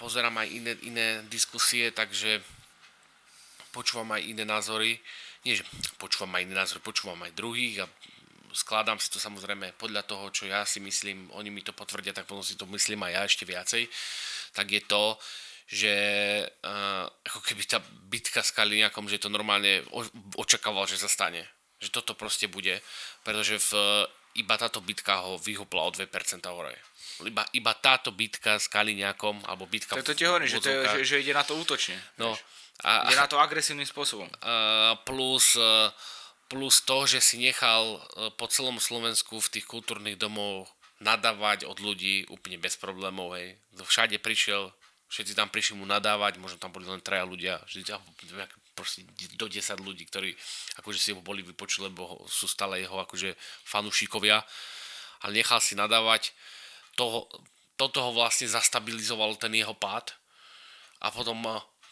[0.00, 2.40] pozerám aj iné, iné diskusie, takže
[3.76, 4.96] počúvam aj iné názory.
[5.44, 5.64] Nie, že
[6.00, 7.86] počúvam aj iné názory, počúvam aj druhých a
[8.56, 12.26] skladám si to samozrejme podľa toho, čo ja si myslím, oni mi to potvrdia, tak
[12.26, 13.82] potom si to myslím aj ja ešte viacej,
[14.56, 15.04] tak je to,
[15.70, 15.94] že
[16.66, 17.78] uh, ako keby tá
[18.10, 19.86] bitka s Kaliniakom, že to normálne
[20.34, 21.46] očakával, že sa stane.
[21.78, 22.82] Že toto proste bude,
[23.22, 23.70] pretože v,
[24.42, 26.10] iba táto bitka ho vyhopla o 2%
[26.50, 26.74] hore.
[27.26, 29.96] Iba, iba táto bitka s Kaliniakom, alebo bitka...
[29.96, 31.96] Tak to ti hovorím, že, to je, že, že ide na to útočne.
[32.16, 32.33] No,
[32.87, 34.28] a, ide na to agresívnym spôsobom.
[35.09, 35.56] Plus...
[35.56, 35.92] Uh,
[36.50, 37.98] plus to, že si nechal e,
[38.35, 40.66] po celom Slovensku v tých kultúrnych domov
[40.98, 43.54] nadávať od ľudí úplne bez problémov, hej.
[43.78, 44.74] Všade prišiel,
[45.09, 47.62] všetci tam prišli mu nadávať, možno tam boli len traja ľudia,
[48.74, 49.06] proste
[49.38, 50.35] do 10 ľudí, ktorí
[50.83, 54.42] akože si ho boli vypočuli, lebo sú stále jeho akože fanúšikovia,
[55.24, 56.35] ale nechal si nadávať,
[57.00, 57.24] toho,
[57.80, 60.12] toto ho vlastne zastabilizoval ten jeho pád
[61.00, 61.40] a potom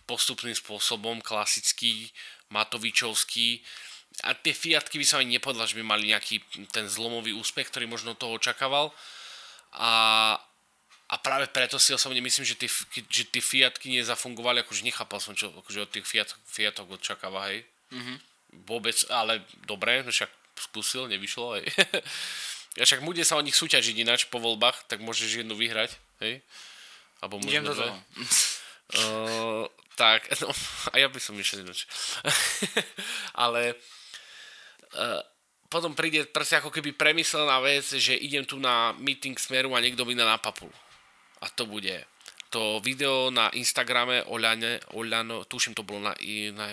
[0.05, 2.13] postupným spôsobom klasický
[2.53, 3.65] Matovičovský
[4.25, 6.43] a tie Fiatky by som ani nepovedal, že by mali nejaký
[6.75, 8.91] ten zlomový úspech, ktorý možno toho očakával.
[9.79, 9.93] A,
[11.07, 12.71] a práve preto si osobne myslím, že tie,
[13.07, 17.63] že tie Fiatky nezafungovali, akože nechápal som, čo akože od tých Fiat, Fiatok očakáva, hej.
[17.95, 18.17] Mm-hmm.
[18.67, 21.69] Vôbec, ale dobre, však skúsil, nevyšlo, hej.
[22.77, 26.43] ja však bude sa o nich súťažiť ináč po voľbách, tak môžeš jednu vyhrať, hej.
[27.23, 27.95] Alebo Idem do toho.
[27.95, 29.65] uh,
[30.01, 30.53] tak, no,
[30.93, 31.89] a ja by som išiel ináč.
[33.35, 33.79] ale
[34.95, 35.23] Eh,
[35.69, 40.09] potom príde proste ako keby premyslená vec, že idem tu na meeting smeru a niekto
[40.09, 40.73] mi na papulu.
[41.45, 42.09] A to bude
[42.49, 46.17] to video na Instagrame Oľane, Oľano, tuším to bolo na,
[46.57, 46.73] na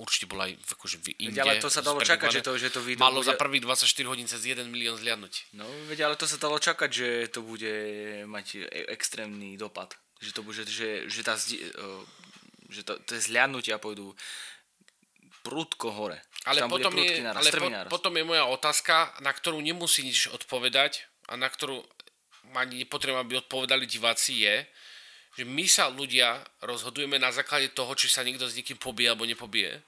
[0.00, 1.36] určite bolo aj akože v inde.
[1.44, 3.28] ale to sa dalo čakať, že to, že to video Malo bude...
[3.28, 5.52] za prvých 24 hodín cez 1 milión zliadnutí.
[5.52, 7.68] No, veď, ale to sa dalo čakať, že to bude
[8.24, 9.92] mať e- extrémny dopad.
[10.24, 11.68] Že to bude, že, že, tá, e,
[12.72, 14.16] že to, to zliadnutia pôjdu
[15.44, 16.20] prudko hore.
[16.48, 17.68] Ale, potom je, naraz, ale po,
[18.00, 21.84] potom je moja otázka, na ktorú nemusí nič odpovedať a na ktorú
[22.56, 24.64] ani nepotrebujem, aby odpovedali diváci, je,
[25.38, 29.28] že my sa ľudia rozhodujeme na základe toho, či sa niekto s niekým pobije alebo
[29.28, 29.78] nepobije.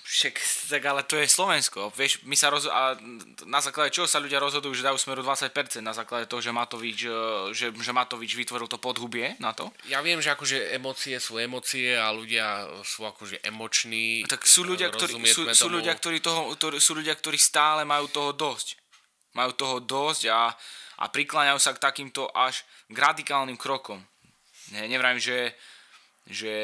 [0.00, 0.34] Však,
[0.72, 1.92] tak ale to je Slovensko.
[1.94, 2.66] Vieš, my sa roz...
[2.66, 2.98] a
[3.46, 5.52] na základe čoho sa ľudia rozhodujú, že dajú smeru 20%?
[5.84, 7.12] Na základe toho, že Matovič, e,
[7.54, 9.70] že, že Matovič vytvoril to podhubie na to?
[9.86, 14.26] Ja viem, že akože emócie sú emócie a ľudia sú akože emoční.
[14.26, 18.10] Tak sú ľudia, ktorí, sú, sú, ľudia, ktorí toho, ktorí, sú ľudia, ktorí stále majú
[18.10, 18.80] toho dosť.
[19.36, 20.50] Majú toho dosť a,
[21.00, 24.02] a prikláňajú sa k takýmto až k radikálnym krokom.
[24.74, 25.54] Ne, nevrajím, že,
[26.26, 26.54] že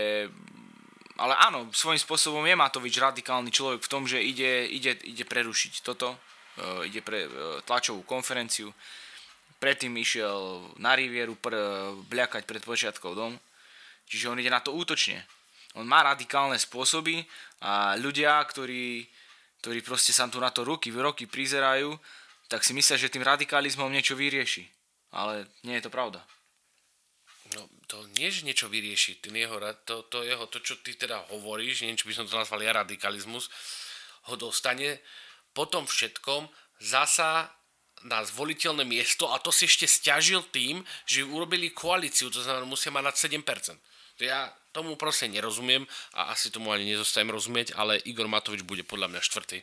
[1.17, 5.81] ale áno, svojím spôsobom je Matovič radikálny človek v tom, že ide, ide, ide prerušiť
[5.81, 8.73] toto, uh, ide pre uh, tlačovú konferenciu.
[9.57, 13.33] Predtým išiel na Rivieru pr- bľakať pred počiatkou dom.
[14.07, 15.25] Čiže on ide na to útočne.
[15.77, 17.25] On má radikálne spôsoby
[17.65, 19.05] a ľudia, ktorí,
[19.65, 21.97] ktorí proste sa tu na to ruky, roky prizerajú,
[22.47, 24.69] tak si myslia, že tým radikalizmom niečo vyrieši.
[25.17, 26.21] Ale nie je to pravda.
[27.55, 29.23] No, to nie, že niečo vyrieši.
[29.23, 32.59] Ten jeho, to, to, jeho, to, čo ty teda hovoríš, niečo by som to nazval
[32.59, 33.47] ja radikalizmus,
[34.27, 34.99] ho dostane
[35.55, 36.51] potom všetkom
[36.83, 37.47] zasa
[38.05, 42.93] na zvoliteľné miesto a to si ešte stiažil tým, že urobili koalíciu, to znamená, musia
[42.93, 43.79] mať nad 7%.
[44.21, 49.13] Ja tomu proste nerozumiem a asi tomu ani nezostajem rozumieť, ale Igor Matovič bude podľa
[49.13, 49.61] mňa štvrtý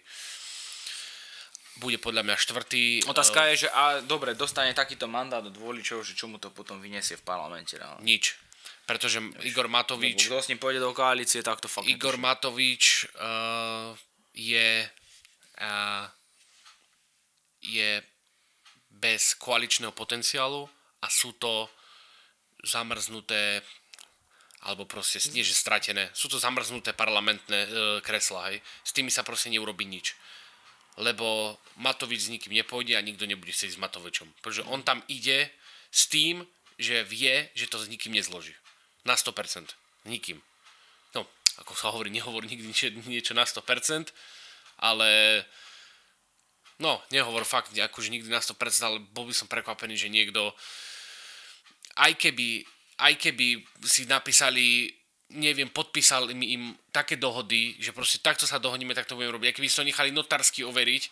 [1.81, 2.83] bude podľa mňa štvrtý.
[3.09, 6.53] Otázka uh, je, že a dobre, dostane takýto mandát od voličov, že čo mu to
[6.53, 7.79] potom vyniesie v parlamente.
[7.79, 8.01] Ale...
[8.05, 8.37] Nič.
[8.83, 10.27] Pretože Igor Matovič...
[10.27, 12.25] Kto s ním pôjde do koalície, tak to fakt Igor netuším.
[12.27, 12.83] Matovič
[13.15, 13.95] uh,
[14.35, 14.85] je
[15.63, 16.05] uh,
[17.63, 18.03] je
[18.91, 20.67] bez koaličného potenciálu
[20.99, 21.71] a sú to
[22.63, 23.63] zamrznuté
[24.63, 28.63] alebo proste, nie že stratené, sú to zamrznuté parlamentné e, kresla, hej.
[28.87, 30.15] S tými sa proste neurobi nič
[30.97, 34.29] lebo Matovič s nikým nepôjde a nikto nebude chcieť s Matovičom.
[34.41, 35.49] Pretože on tam ide
[35.89, 36.45] s tým,
[36.77, 38.53] že vie, že to s nikým nezloží.
[39.05, 39.73] Na 100%.
[40.05, 40.41] Nikým.
[41.17, 41.25] No,
[41.61, 42.65] ako sa hovorí, nehovor nikdy
[43.09, 44.13] niečo na 100%,
[44.81, 45.41] ale
[46.81, 50.53] no, nehovor fakt akože nikdy na 100%, ale bol by som prekvapený, že niekto
[51.97, 52.65] aj keby,
[53.01, 54.89] aj keby si napísali
[55.33, 59.49] neviem, podpísal mi im také dohody, že proste takto sa dohodneme, tak to budeme robiť.
[59.49, 61.03] A keby si to nechali notársky overiť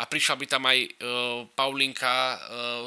[0.00, 0.88] a prišla by tam aj uh,
[1.56, 2.38] Paulinka uh,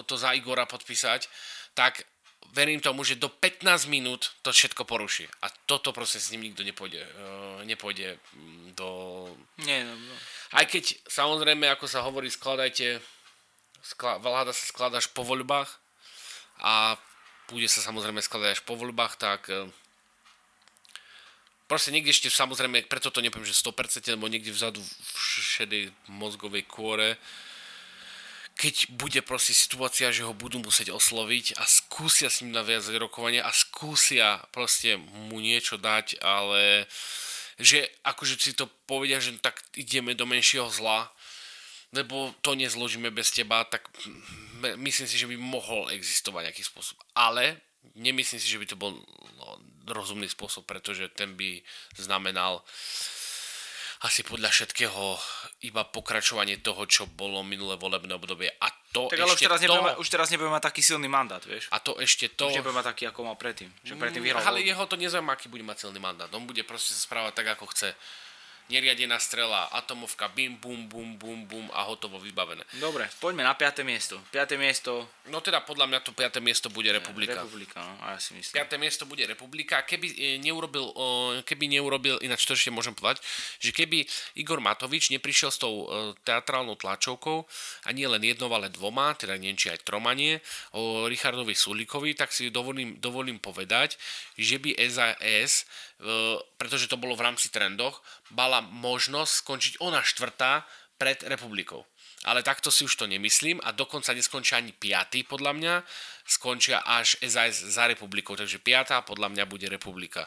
[0.06, 1.26] to za Igora podpísať,
[1.74, 2.06] tak
[2.54, 5.26] verím tomu, že do 15 minút to všetko poruší.
[5.42, 8.90] A toto proste s ním nikto nepôjde, uh, nepôjde mm, do...
[9.66, 10.16] Nie, no, no.
[10.54, 13.02] Aj keď, samozrejme, ako sa hovorí, skladajte,
[13.82, 15.70] skla, vláda sa skladá až po voľbách
[16.62, 16.96] a
[17.50, 19.66] bude sa samozrejme skladať až po voľbách, tak uh,
[21.68, 25.18] proste niekde ešte samozrejme, preto to nepoviem, že 100%, lebo niekde vzadu v
[25.58, 27.18] šedej mozgovej kôre,
[28.54, 33.42] keď bude proste situácia, že ho budú musieť osloviť a skúsia s ním naviazať rokovanie
[33.42, 36.86] a skúsia proste mu niečo dať, ale
[37.58, 41.10] že akože si to povedia, že tak ideme do menšieho zla,
[41.94, 43.90] lebo to nezložíme bez teba, tak
[44.78, 46.98] myslím si, že by mohol existovať nejaký spôsob.
[47.14, 47.62] Ale
[47.94, 48.94] nemyslím si, že by to bol
[49.38, 49.46] no,
[49.88, 51.60] rozumný spôsob, pretože ten by
[51.98, 52.64] znamenal
[54.04, 55.16] asi podľa všetkého
[55.64, 58.52] iba pokračovanie toho, čo bolo minulé volebné obdobie.
[58.60, 59.72] A to tak ale ešte už teraz, to...
[59.72, 61.72] Nebude, už teraz nebude mať taký silný mandát, vieš?
[61.72, 62.52] A to ešte to...
[62.52, 63.72] Už nebude mať taký, ako mal predtým.
[63.88, 66.28] Že predtým mm, ale jeho to nezaujíma, aký bude mať silný mandát.
[66.36, 67.96] On bude proste sa správať tak, ako chce
[68.72, 72.64] neriadená strela, atomovka, bim, bum, bum, bum, bum a hotovo vybavené.
[72.80, 73.84] Dobre, poďme na 5.
[73.84, 74.16] miesto.
[74.32, 74.56] 5.
[74.56, 75.08] miesto...
[75.28, 76.40] No teda podľa mňa to 5.
[76.44, 77.44] miesto bude Republika.
[77.44, 78.56] Republika, no, a ja si myslím.
[78.56, 78.84] 5.
[78.84, 79.84] miesto bude Republika.
[79.84, 80.84] Keby e, neurobil,
[81.44, 83.24] keby neurobil, ináč to ešte môžem povedať,
[83.60, 84.04] že keby
[84.40, 87.48] Igor Matovič neprišiel s tou e, teatrálnou tlačovkou
[87.88, 90.40] a nie len jednou, ale dvoma, teda neviem, či aj tromanie,
[90.76, 93.96] o Richardovi Sulíkovi, tak si dovolím, dovolím povedať,
[94.36, 95.68] že by SAS
[96.58, 98.02] pretože to bolo v rámci trendoch,
[98.34, 100.66] mala možnosť skončiť ona štvrtá
[100.98, 101.84] pred republikou.
[102.24, 105.74] Ale takto si už to nemyslím a dokonca neskončia ani piatý podľa mňa,
[106.24, 110.24] skončia až SAS za republikou, takže piatá podľa mňa bude republika.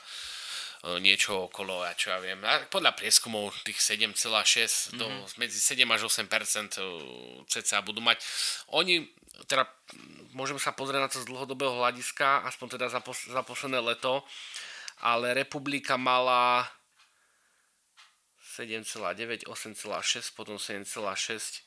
[1.01, 2.39] niečo okolo, ja čo ja viem,
[2.71, 4.99] podľa prieskumov tých 7,6 mm-hmm.
[5.01, 5.07] do,
[5.41, 8.23] medzi 7 až 8% cca budú mať.
[8.77, 9.09] Oni,
[9.49, 9.67] teda
[10.37, 14.23] môžeme sa pozrieť na to z dlhodobého hľadiska, aspoň teda za, pos- za posledné leto,
[15.01, 16.65] ale republika mala
[18.57, 21.63] 7,9, 8,6, potom 7,6.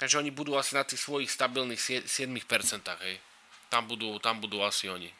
[0.00, 2.08] Takže oni budú asi na tých svojich stabilných 7%,
[3.06, 3.20] hej.
[3.70, 5.12] Tam budú, tam budú asi oni.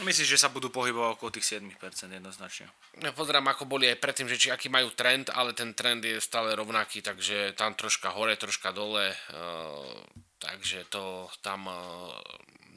[0.00, 1.76] Myslíš, že sa budú pohybovať okolo tých 7%
[2.08, 2.72] jednoznačne?
[3.04, 6.16] Ja pozerám, ako boli aj predtým, že či aký majú trend, ale ten trend je
[6.16, 10.00] stále rovnaký, takže tam troška hore, troška dole, uh,
[10.40, 12.16] takže to tam uh,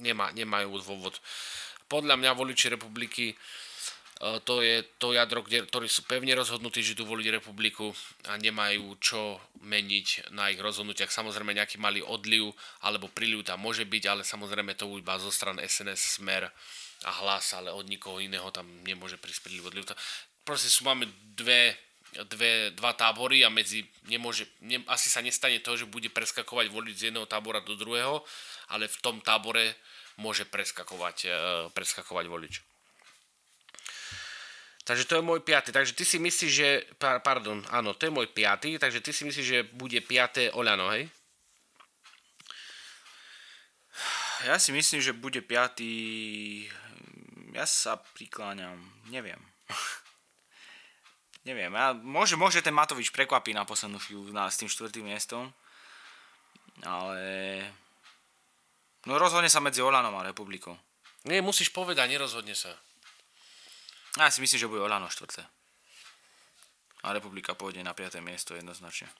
[0.03, 1.15] nemá, nemajú dôvod.
[1.93, 3.37] Podľa mňa voliči republiky
[4.23, 7.91] E, to je to jadro, kde, ktorí sú pevne rozhodnutí, že tu voliť republiku
[8.31, 9.35] a nemajú čo
[9.67, 11.11] meniť na ich rozhodnutiach.
[11.11, 12.55] Samozrejme nejaký malý odliv
[12.87, 16.47] alebo príliv tam môže byť, ale samozrejme to iba zo stran SNS, Smer
[17.03, 19.83] a hlas, ale od nikoho iného tam nemôže prísť príliv odliv.
[20.47, 21.03] Proste sú, máme
[21.35, 21.75] dve,
[22.31, 26.95] dve, dva tábory a medzi nemôže, ne, asi sa nestane to, že bude preskakovať voliť
[26.95, 28.23] z jedného tábora do druhého,
[28.71, 29.75] ale v tom tábore
[30.17, 31.29] môže preskakovať, e,
[31.73, 32.53] preskakovať volič.
[34.83, 35.71] Takže to je môj piatý.
[35.71, 36.69] Takže ty si myslíš, že...
[36.99, 38.75] Pardon, áno, to je môj piatý.
[38.75, 41.07] Takže ty si myslíš, že bude piaté Oľano, hej?
[44.43, 46.67] Ja si myslím, že bude piatý...
[47.55, 48.75] Ja sa prikláňam.
[49.07, 49.39] Neviem.
[51.47, 51.71] Neviem.
[51.71, 55.47] Ja, môže, môže ten Matovič prekvapí na poslednú chvíľu na, s tým štvrtým miestom.
[56.83, 57.63] Ale...
[59.07, 60.75] No rozhodne sa medzi Olanom a Republikou.
[61.27, 62.71] Nie, musíš povedať, nerozhodne sa.
[64.19, 65.43] Ja si myslím, že bude Olano štvrté.
[67.03, 68.23] A Republika pôjde na 5.
[68.23, 69.11] miesto jednoznačne.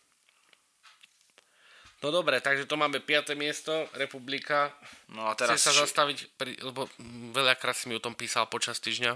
[2.04, 3.36] No dobre, takže to máme 5.
[3.40, 4.76] miesto, Republika.
[5.08, 5.60] No a teraz...
[5.60, 6.92] Chce sa zastaviť, pri, lebo
[7.32, 9.12] veľakrát si mi o tom písal počas týždňa.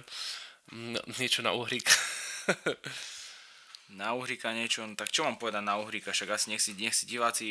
[0.72, 1.88] No, niečo na Uhrík.
[3.94, 6.96] na Uhrika niečo, no tak čo mám povedať na Uhrika, však asi nech si, nech
[6.96, 7.48] si diváci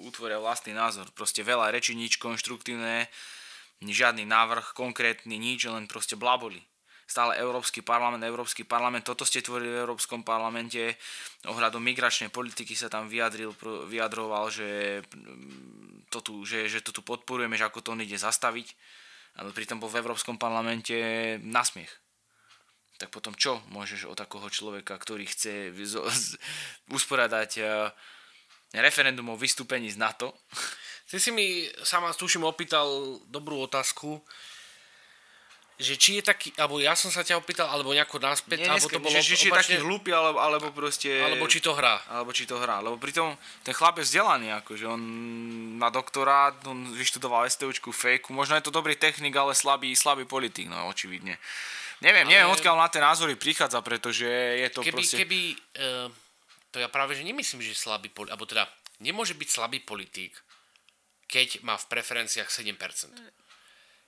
[0.00, 1.12] utvoria vlastný názor.
[1.12, 3.08] Proste veľa rečí, nič konštruktívne,
[3.84, 6.64] žiadny návrh konkrétny, nič, len proste blaboli
[7.08, 11.00] stále Európsky parlament, Európsky parlament, toto ste tvorili v Európskom parlamente,
[11.48, 13.56] ohľadom migračnej politiky sa tam vyjadril,
[13.88, 18.20] vyjadroval, že mm, to tu, že, že to tu podporujeme, že ako to on ide
[18.20, 18.76] zastaviť,
[19.40, 20.94] ale pritom bol v Európskom parlamente
[21.40, 21.88] nasmiech.
[22.98, 25.70] Tak potom čo môžeš od takého človeka, ktorý chce
[26.98, 27.88] usporiadať eh,
[28.74, 30.34] referendum o vystúpení z NATO?
[31.08, 34.20] Ty si mi sama tuším opýtal dobrú otázku,
[35.78, 38.90] že či je taký, alebo ja som sa ťa opýtal, alebo nejako náspäť, Nie, alebo
[38.90, 41.22] to bolo že, či je taký hlúpy, alebo, alebo proste...
[41.22, 42.02] Alebo či to hrá.
[42.10, 45.00] Alebo či to hrá, lebo pritom ten chlap je vzdelaný, akože on
[45.78, 50.66] má doktorát, on vyštudoval STUčku, fejku, možno je to dobrý technik, ale slabý, slabý politik,
[50.66, 51.38] no očividne.
[51.98, 52.30] Neviem, ale...
[52.30, 55.16] neviem, odkiaľ na tie názory prichádza, pretože je to keby, proste...
[55.18, 55.40] Keby,
[55.82, 56.08] uh,
[56.70, 58.64] to ja práve, že nemyslím, že slabý politik, alebo teda
[59.02, 60.36] nemôže byť slabý politik,
[61.26, 62.78] keď má v preferenciách 7%.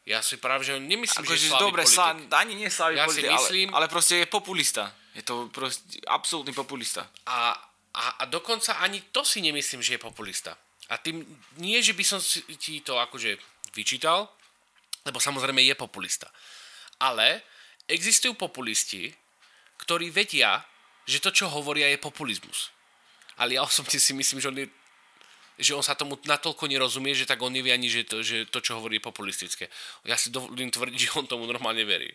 [0.09, 2.01] Ja si práve, že nemyslím, Ako, že je dobre, politik.
[2.01, 4.89] Sa, ani nie slabý ja politik, si myslím, ale, ale proste je populista.
[5.13, 7.05] Je to proste absolútny populista.
[7.29, 7.53] A,
[7.93, 10.57] a, a dokonca ani to si nemyslím, že je populista.
[10.91, 11.23] A tým
[11.61, 13.37] nie, že by som si ti to akože
[13.77, 14.27] vyčítal,
[15.07, 16.27] lebo samozrejme je populista.
[16.99, 17.45] Ale
[17.91, 19.11] existujú populisti,
[19.83, 20.63] ktorí vedia,
[21.05, 22.71] že to, čo hovoria, je populizmus.
[23.41, 24.67] Ale ja osobne si myslím, že on je
[25.61, 28.65] že on sa tomu natoľko nerozumie, že tak on nevie ani, že to, že to
[28.65, 29.69] čo hovorí, je populistické.
[30.09, 32.09] Ja si dovolím tvrdiť, že on tomu normálne verí.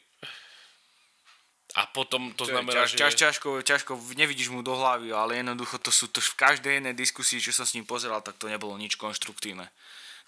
[1.75, 2.97] A potom to, to znamená, ťaž, že...
[2.97, 6.95] Ťaž, ťažko, ťažko, nevidíš mu do hlavy, ale jednoducho to sú to v každej jednej
[6.95, 9.67] diskusii, čo som s ním pozeral, tak to nebolo nič konštruktívne.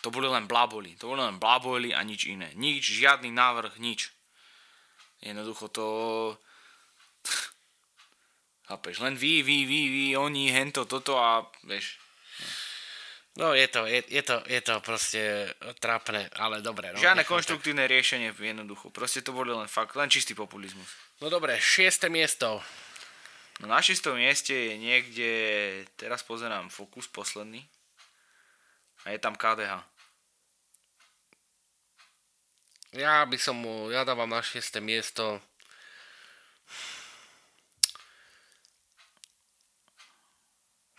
[0.03, 0.99] To boli len blaboli.
[0.99, 2.51] To boli len blaboli a nič iné.
[2.53, 4.11] Nič, žiadny návrh, nič.
[5.21, 5.85] Jednoducho to...
[8.67, 11.95] Chápeš, len vy, vy, vy, vy, oni, hento, toto a vieš,
[13.37, 15.21] No je to, je, je, to, je to proste
[15.77, 16.89] trápne, ale dobre.
[16.89, 17.93] No, Žiadne konštruktívne tak.
[17.93, 18.89] riešenie jednoducho.
[18.89, 20.89] Proste to boli len fakt, len čistý populizmus.
[21.21, 22.57] No dobre, šieste miesto.
[23.61, 25.31] No na šiestom mieste je niekde,
[26.01, 27.61] teraz pozerám, Fokus posledný.
[29.05, 29.85] A je tam KDH.
[32.95, 35.43] Ja by som mu, ja dávam na šieste miesto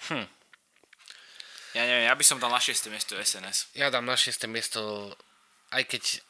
[0.09, 0.25] Hm.
[1.77, 2.89] Ja neviem, ja by som dal na 6.
[2.89, 3.77] miesto SNS.
[3.77, 4.49] Ja dám na 6.
[4.49, 5.13] miesto,
[5.69, 6.25] aj keď...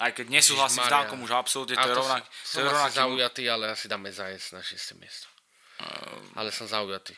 [0.00, 2.24] Aj keď nesúhlasím s Dankom už absolútne, to je rovnak...
[2.26, 2.96] To je rovnaký...
[2.96, 5.00] zaujatý, ale asi dáme zajec na 6.
[5.00, 5.26] miesto.
[5.80, 6.36] Um...
[6.36, 7.16] Ale som zaujatý.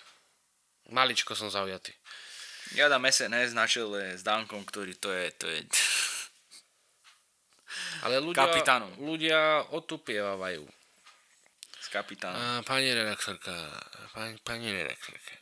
[0.92, 1.90] Maličko som zaujatý.
[2.76, 5.24] Ja dám SNS na čele s Dankom, ktorý to je...
[5.40, 5.60] To je...
[8.02, 8.90] Ale ľudia, Kapitánom.
[8.98, 10.64] ľudia otupievajú.
[11.84, 12.40] S kapitánom.
[12.40, 13.54] A, pani redaktorka,
[14.10, 15.34] pani, pani redaktorka.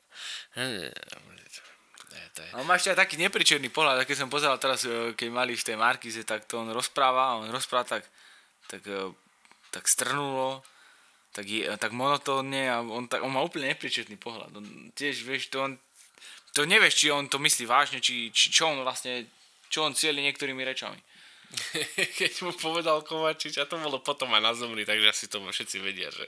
[2.53, 5.65] On má ešte aj taký nepričerný pohľad, keď som pozeral teraz, e, keď mali v
[5.65, 8.05] tej Markize, tak to on rozpráva, on rozpráva tak,
[8.69, 9.09] tak, e,
[9.73, 10.61] tak strnulo,
[11.33, 14.53] tak, je, tak monotónne a on, tak, on má úplne nepričetný pohľad.
[14.53, 15.81] On tiež, vieš, to on,
[16.53, 19.25] to nevieš, či on to myslí vážne, či, či čo on vlastne,
[19.73, 21.01] čo on cieli niektorými rečami.
[22.19, 25.77] keď mu povedal Kovačič, a to bolo potom aj na zomri, takže asi to všetci
[25.79, 26.25] vedia, že...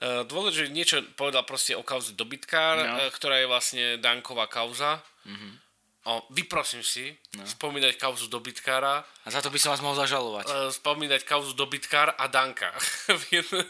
[0.00, 2.96] E, Dôležité niečo povedal proste o kauze dobytkár, No.
[2.98, 3.10] no.
[3.10, 5.04] ktorá je vlastne Danková kauza.
[5.22, 5.52] Mm-hmm.
[6.02, 7.46] O, vyprosím si no.
[7.46, 10.44] spomínať kauzu dobytkára, A za to by som vás mohol zažalovať.
[10.44, 12.74] e, spomínať kauzu dobytkár a Danka.
[13.30, 13.62] Viete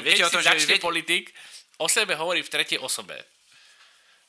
[0.00, 1.34] Viete o tom, že- že viete- politik,
[1.78, 3.18] o sebe hovorí v tretej osobe.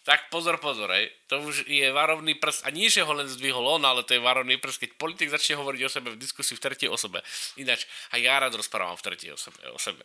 [0.09, 1.05] Tak pozor, pozor, hej.
[1.29, 2.65] To už je varovný prst.
[2.65, 5.61] A nie, že ho len zdvihol on, ale to je varovný prst, keď politik začne
[5.61, 7.21] hovoriť o sebe v diskusii v tretej osobe.
[7.61, 10.01] Ináč, aj ja rád rozprávam v tretej osobe o sebe.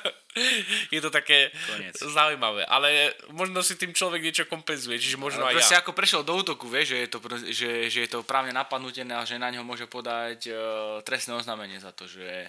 [0.96, 2.00] je to také Koniec.
[2.00, 5.84] zaujímavé, ale možno si tým človek niečo kompenzuje, čiže možno Ale aj ja.
[5.84, 7.18] ako prešiel do útoku, vieš, že je to,
[7.52, 10.58] že, že je to právne napadnutené a že na neho môže podať uh,
[11.04, 12.48] trestné oznámenie za to, že,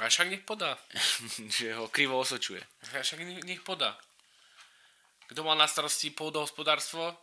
[0.00, 0.80] A však nech podá.
[1.60, 2.64] že ho krivo osočuje.
[2.96, 4.00] A však nech podá.
[5.26, 7.14] Kto mal na starosti pôdohospodárstvo?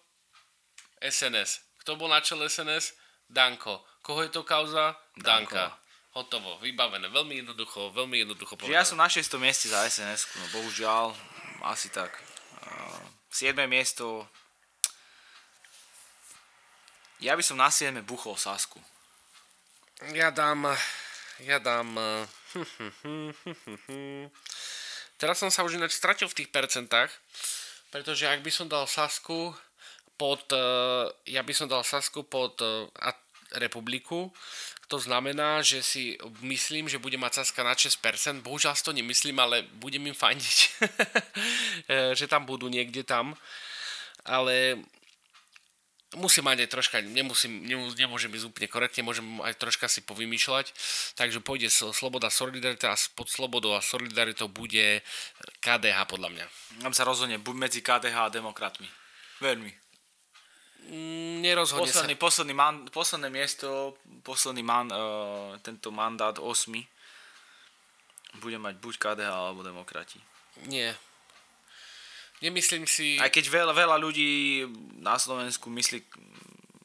[1.00, 1.64] SNS.
[1.84, 2.96] Kto bol na čele SNS?
[3.28, 3.84] Danko.
[4.04, 4.96] Koho je to kauza?
[5.20, 5.56] Danko.
[5.56, 5.66] Danka.
[6.14, 7.10] Hotovo, vybavené.
[7.10, 9.34] Veľmi jednoducho, veľmi jednoducho Že ja som na 6.
[9.42, 11.10] mieste za SNS, no bohužiaľ,
[11.66, 12.14] asi tak.
[12.62, 13.02] Uh,
[13.34, 13.58] 7.
[13.66, 14.30] miesto,
[17.18, 18.06] ja by som na 7.
[18.06, 18.78] buchol Sasku.
[20.14, 20.70] Ja dám...
[21.42, 21.98] Ja dám...
[21.98, 22.28] eh,
[25.18, 27.10] Teraz som sa už ináč stratil v tých percentách,
[27.94, 29.54] pretože ak by som dal Sasku
[30.18, 30.42] pod...
[30.50, 32.58] eh, Ja by som dal Sasku pod
[32.98, 33.22] a-
[33.62, 34.34] republiku,
[34.90, 39.38] to znamená, že si myslím, že bude mať Saska na 6%, bohužiaľ si to nemyslím,
[39.38, 40.58] ale budem im fandiť,
[41.94, 43.36] Eh, že tam budú niekde tam,
[44.24, 44.80] ale
[46.16, 50.72] musím mať aj troška, nemusím, nemus, nemôžem ísť úplne korektne, môžem aj troška si povymýšľať,
[51.18, 55.02] takže pôjde Sloboda Solidarita a pod Slobodou a Solidaritou bude
[55.62, 56.46] KDH podľa mňa.
[56.82, 58.88] Tam sa rozhodne buď medzi KDH a demokratmi.
[59.42, 59.72] Veľmi.
[60.84, 62.24] Mm, Nerozhodne Posledný, sa.
[62.24, 66.44] posledný man, posledné miesto, posledný man, uh, tento mandát 8
[68.42, 70.20] bude mať buď KDH alebo demokrati.
[70.68, 70.98] Nie.
[72.44, 73.16] Nemyslím si...
[73.24, 74.68] Aj keď veľa, veľa ľudí
[75.00, 76.04] na Slovensku myslí,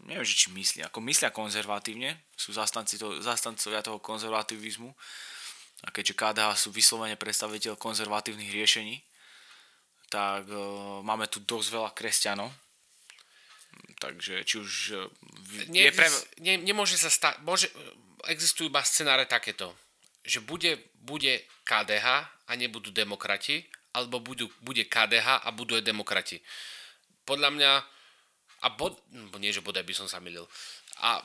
[0.06, 4.94] neviem, že či myslí, ako myslia konzervatívne, sú zastanci to, zastancovia toho konzervativizmu,
[5.82, 9.02] a keďže KDH sú vyslovene predstaviteľ konzervatívnych riešení,
[10.10, 12.50] tak uh, máme tu dosť veľa kresťanov,
[13.98, 15.06] takže či už uh,
[15.74, 16.06] je pre...
[16.38, 17.66] Ne, nemôže sa stať, môže,
[18.30, 19.74] existujú iba scenáre takéto,
[20.22, 22.06] že bude, bude KDH
[22.46, 23.66] a nebudú demokrati,
[23.98, 26.38] alebo budú, bude KDH a budú aj demokrati.
[27.26, 27.72] Podľa mňa,
[28.62, 30.46] a bod, no nie, že bodaj by som sa milil,
[31.02, 31.22] a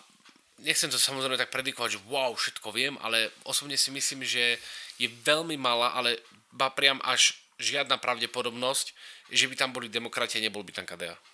[0.62, 4.58] nechcem to samozrejme tak predikovať, že wow, všetko viem, ale osobne si myslím, že
[4.98, 6.22] je veľmi malá, ale
[6.54, 8.94] ba priam až žiadna pravdepodobnosť,
[9.34, 11.33] že by tam boli demokrati a nebol by tam KDH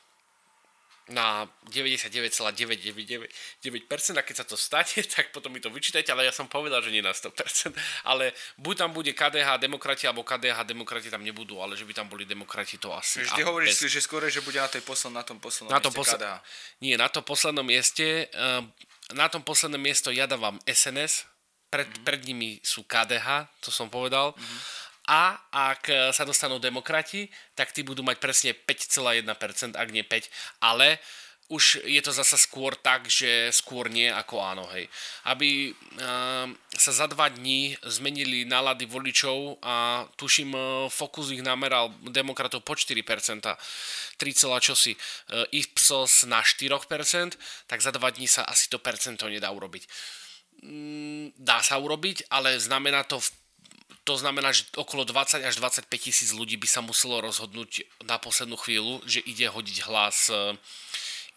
[1.09, 6.45] na 99,999% a keď sa to stane, tak potom mi to vyčítajte, ale ja som
[6.45, 7.73] povedal, že nie na 100%.
[8.05, 12.09] Ale buď tam bude KDH demokrati, alebo KDH demokrati tam nebudú, ale že by tam
[12.09, 13.25] boli demokrati, to asi...
[13.25, 15.81] A hovoríš, bez- si, že skôr, že bude na, tej posled, na tom poslednom na
[15.81, 16.35] tom mieste posle- KDH.
[16.85, 18.61] Nie, na tom poslednom mieste, eh,
[19.13, 21.25] na tom poslednom miesto ja dávam SNS,
[21.69, 22.05] pred, mm-hmm.
[22.05, 24.59] pred nimi sú KDH, to som povedal, mm-hmm.
[25.09, 27.25] A ak eh, sa dostanú demokrati,
[27.57, 30.29] tak tí budú mať presne 5,1%, ak nie 5,
[30.61, 31.01] ale
[31.49, 34.85] už je to zasa skôr tak, že skôr nie ako áno, hej.
[35.25, 41.89] Aby um, sa za dva dní zmenili nálady voličov a tuším, eh, Focus ich nameral
[42.05, 43.57] demokratov po 4%,
[44.21, 47.33] 3, čosi eh, Ipsos na 4%,
[47.65, 49.89] tak za dva dní sa asi to percento nedá urobiť.
[50.61, 53.29] Mm, Dá sa urobiť, ale znamená to v
[54.09, 58.57] to znamená, že okolo 20 až 25 tisíc ľudí by sa muselo rozhodnúť na poslednú
[58.57, 60.57] chvíľu, že ide hodiť hlas e,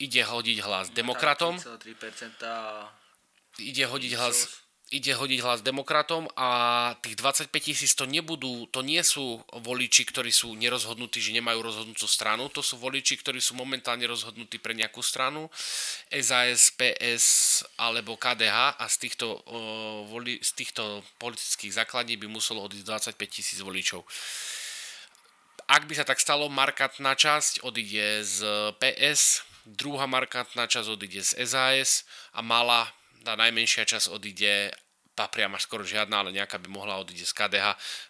[0.01, 4.62] ide hodiť hlas demokratom, 3,3% ide hodiť hlas
[4.93, 10.29] ide hodiť hlas demokratom a tých 25 tisíc to nebudú, to nie sú voliči, ktorí
[10.29, 15.01] sú nerozhodnutí, že nemajú rozhodnúcu stranu, to sú voliči, ktorí sú momentálne rozhodnutí pre nejakú
[15.01, 15.49] stranu,
[16.13, 17.25] SAS, PS
[17.81, 23.33] alebo KDH a z týchto, uh, voli, z týchto politických základní by muselo odísť 25
[23.33, 24.05] tisíc voličov.
[25.73, 28.45] Ak by sa tak stalo, markantná časť odíde z
[28.77, 32.05] PS, druhá markantná časť odíde z SAS
[32.37, 34.75] a malá tá najmenšia časť odíde,
[35.13, 37.67] papriam až skoro žiadna, ale nejaká by mohla odísť z KDH.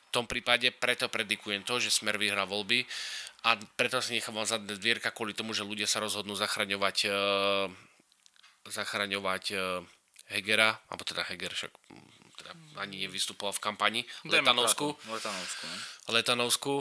[0.08, 2.86] V tom prípade preto predikujem to, že Smer vyhrá voľby
[3.42, 7.66] a preto si nechávam zadné dvierka kvôli tomu, že ľudia sa rozhodnú zachraňovať, uh,
[8.70, 9.82] zachraňovať uh,
[10.30, 11.72] Hegera, alebo teda Heger však
[12.38, 14.94] teda ani nevystupoval v kampani, Letanovsku.
[15.10, 15.66] Letanovsku?
[16.08, 16.74] Letanovsku.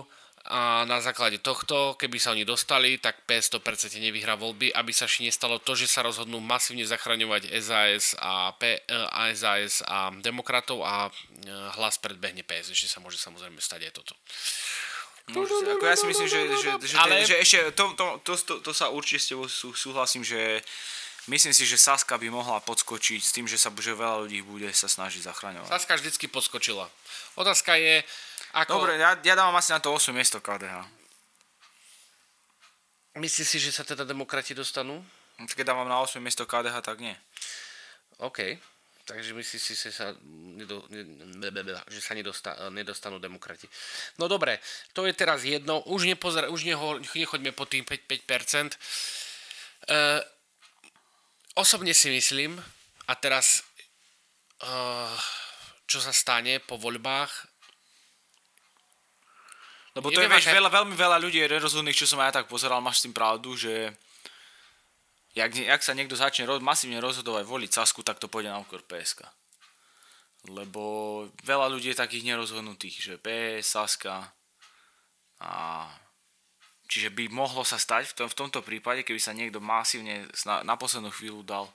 [0.49, 5.29] A na základe tohto, keby sa oni dostali, tak P100% nevyhrá voľby, aby sa ešte
[5.29, 11.13] nestalo to, že sa rozhodnú masívne zachraňovať SAS a, P, a SAS a demokratov a
[11.77, 12.73] hlas predbehne PS.
[12.73, 14.17] Ešte sa môže samozrejme stať aj toto.
[15.29, 15.77] Môže sa.
[15.77, 17.21] Ako ja si myslím, že, že, že, Ale...
[17.21, 20.59] že ešte to, to, to, to, to sa určite s tebou sú, súhlasím, že
[21.29, 24.67] myslím si, že Saska by mohla podskočiť s tým, že sa že veľa ľudí bude
[24.73, 25.69] sa snažiť zachraňovať.
[25.69, 26.89] Saska vždycky podskočila.
[27.37, 28.01] Otázka je,
[28.52, 28.84] ako...
[28.84, 30.84] Dobre, ja, ja dávam asi na to 8 miesto KDH.
[33.20, 35.04] Myslíš si, že sa teda demokrati dostanú?
[35.36, 37.16] Keď dávam na 8 miesto KDH, tak nie.
[38.20, 38.60] OK.
[39.02, 41.49] Takže myslíš si, že sa, nedo, ne,
[41.89, 43.68] že sa nedosta, nedostanú demokrati.
[44.22, 44.62] No dobre,
[44.95, 45.84] to je teraz jedno.
[45.89, 48.78] Už, nepozra, už neho, nechoďme po tým 5, 5%.
[49.89, 50.22] Uh,
[51.58, 52.62] osobne si myslím,
[53.10, 53.66] a teraz
[54.64, 55.12] uh,
[55.89, 57.51] čo sa stane po voľbách,
[59.91, 62.79] lebo to je, vieš, veľa, veľmi veľa ľudí je rozhodných, čo som aj tak pozeral,
[62.79, 63.91] máš s tým pravdu, že
[65.35, 68.79] jak, jak sa niekto začne roz, masívne rozhodovať voliť Sasku, tak to pôjde na úkor
[68.87, 69.27] PSK.
[70.47, 74.31] Lebo veľa ľudí je takých nerozhodnutých, že PS, Saska
[75.43, 75.85] a
[76.87, 80.63] čiže by mohlo sa stať v, tom, v tomto prípade, keby sa niekto masívne na,
[80.63, 81.67] na poslednú chvíľu dal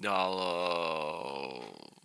[0.00, 0.32] dal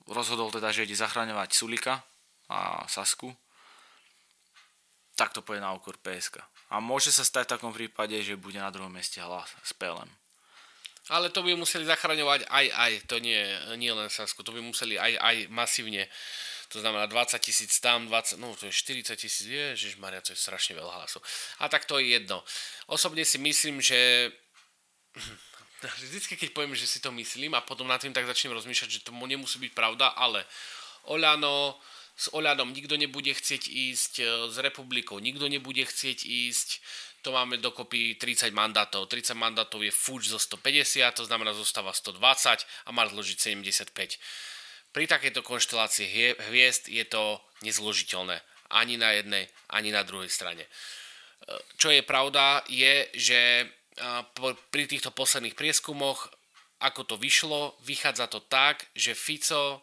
[0.09, 2.03] rozhodol teda, že ide zachraňovať Sulika
[2.49, 3.33] a Sasku
[5.15, 6.43] tak to pôjde na úkor PSK.
[6.69, 10.11] A môže sa stať v takom prípade, že bude na druhom mieste hlas s PLM.
[11.13, 13.37] Ale to by museli zachraňovať aj aj, to nie,
[13.77, 16.09] nie len Sasko, to by museli aj aj masívne.
[16.73, 20.39] To znamená 20 tisíc tam, 20, no to je 40 tisíc, ježiš Maria, to je
[20.41, 21.21] strašne veľa hlasov.
[21.61, 22.41] A tak to je jedno.
[22.89, 24.33] Osobne si myslím, že
[26.01, 29.05] vždycky keď poviem, že si to myslím a potom nad tým tak začnem rozmýšľať, že
[29.05, 30.41] to nemusí byť pravda, ale
[31.05, 31.77] Oľano,
[32.15, 36.69] s Oľadom nikto nebude chcieť ísť, e, s republikou nikto nebude chcieť ísť,
[37.25, 39.09] to máme dokopy 30 mandátov.
[39.09, 44.21] 30 mandátov je fuč zo 150, to znamená zostáva 120 a má zložiť 75.
[44.93, 48.45] Pri takejto konštelácii hviezd je to nezložiteľné.
[48.69, 50.69] Ani na jednej, ani na druhej strane.
[50.69, 50.69] E,
[51.81, 53.65] čo je pravda, je, že e,
[54.69, 56.29] pri týchto posledných prieskumoch,
[56.77, 59.81] ako to vyšlo, vychádza to tak, že Fico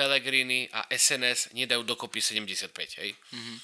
[0.00, 2.72] Pellegrini a SNS nedajú dokopy 75,
[3.04, 3.12] hej.
[3.12, 3.56] Mm-hmm.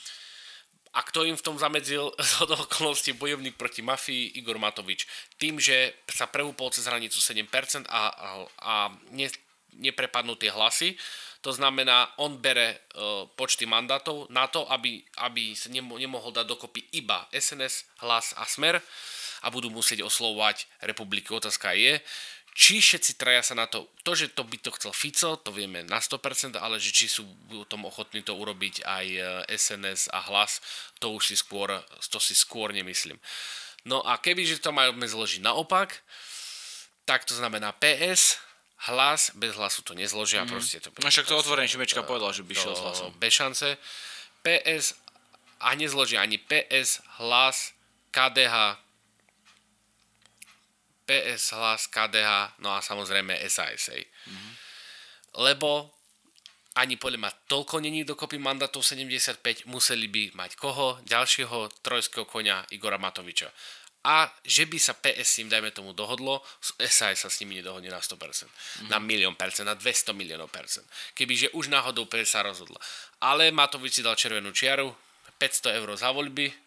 [0.97, 5.09] A kto im v tom zamedzil z okolností bojovník proti mafii Igor Matovič?
[5.41, 8.29] Tým, že sa prehúpol cez hranicu 7% a, a,
[8.61, 8.73] a
[9.17, 9.33] ne,
[9.81, 10.93] neprepadnú tie hlasy,
[11.41, 16.43] to znamená, on bere uh, počty mandátov na to, aby, aby sa nemo, nemohol dať
[16.43, 18.83] dokopy iba SNS, hlas a smer
[19.45, 21.31] a budú musieť oslovovať republiky.
[21.31, 22.03] Otázka je,
[22.57, 25.85] či všetci traja sa na to, to, že to by to chcel Fico, to vieme
[25.85, 27.29] na 100%, ale že či sú
[27.69, 29.07] tom ochotní to urobiť aj
[29.53, 30.65] SNS a hlas,
[30.97, 31.69] to už si skôr,
[32.09, 33.21] to si skôr nemyslím.
[33.85, 36.01] No a keby, že to máme zložiť naopak,
[37.05, 38.41] tak to znamená PS,
[38.89, 40.49] hlas, bez hlasu to nezložia, mm.
[40.49, 40.89] proste to...
[41.05, 43.13] No však to otvorený Šimečka povedal, že by šiel s hlasom.
[43.21, 43.77] Bez šance.
[44.41, 44.97] PS
[45.61, 47.77] a nezložia ani PS, hlas,
[48.17, 48.81] KDH,
[51.07, 53.95] PS, Hlas, KDH, no a samozrejme SAS.
[53.95, 54.53] Mm-hmm.
[55.39, 55.97] Lebo
[56.77, 61.01] ani podľa ma toľko není dokopy mandátov 75, museli by mať koho?
[61.09, 63.49] Ďalšieho trojského konia Igora Matoviča.
[64.07, 67.99] A že by sa PS im, dajme tomu, dohodlo, SAS sa s nimi nedohodne na
[67.99, 68.89] 100%, mm-hmm.
[68.93, 70.87] na milión percent, na 200 miliónov percent.
[71.17, 72.79] Kebyže už náhodou PS sa rozhodla.
[73.19, 74.95] Ale Matovič si dal červenú čiaru,
[75.43, 76.66] 500 eur za voľby,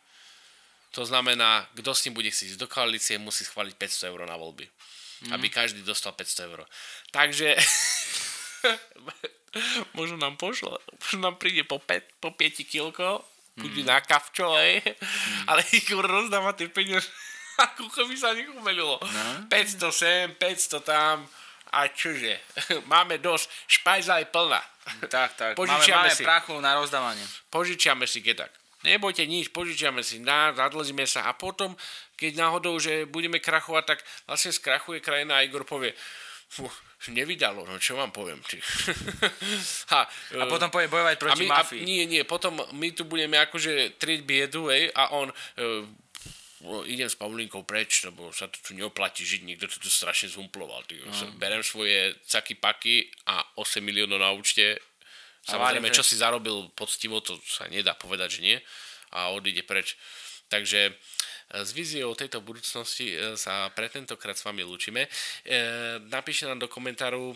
[0.90, 4.66] to znamená, kto s tým bude chcieť do koalície, musí schváliť 500 eur na voľby.
[5.30, 5.38] Mm.
[5.38, 6.66] Aby každý dostal 500 eur.
[7.14, 7.54] Takže
[9.98, 13.22] možno nám pošlo, možno nám príde po, 5, po 5 kilko,
[13.60, 13.90] bude mm.
[13.90, 15.46] na kavčo, mm.
[15.46, 17.06] ale Igor rozdáva tie peniaze,
[17.70, 18.98] ako keby sa nechumelilo.
[18.98, 19.24] No.
[19.52, 21.30] 500 sem, 500 tam,
[21.70, 22.42] a čože,
[22.94, 24.62] máme dosť, špajza je plná.
[25.06, 26.26] Tak, tak, Požičiame máme, máme si.
[26.26, 27.26] prachu na rozdávanie.
[27.54, 28.52] Požičiame si, keď tak
[28.84, 31.76] nebojte nič, požičiame si, na, zadlžíme sa a potom,
[32.16, 35.96] keď náhodou, že budeme krachovať, tak vlastne skrachuje krajina a Igor povie,
[37.08, 38.44] nevydalo, no čo vám poviem.
[38.44, 38.60] Či...
[39.94, 40.04] ha,
[40.42, 41.82] a uh, potom povie bojovať proti a my, mafii.
[41.82, 45.84] A, nie, nie, potom my tu budeme akože trieť biedu, ej, a on uh,
[46.66, 50.28] no, idem s Paulinkou preč, lebo sa to tu neoplatí žiť, niekto to tu strašne
[50.28, 50.84] zumploval.
[50.84, 51.00] Ty.
[51.00, 51.40] Mm.
[51.40, 54.80] Berem svoje caky paky a 8 miliónov na účte.
[55.50, 58.58] Samozrejme, čo si zarobil poctivo, to sa nedá povedať, že nie.
[59.18, 59.98] A odíde preč.
[60.50, 60.94] Takže
[61.50, 65.10] s víziou tejto budúcnosti sa pre tentokrát s vami lúčime.
[66.14, 67.34] Napíšte nám do komentáru,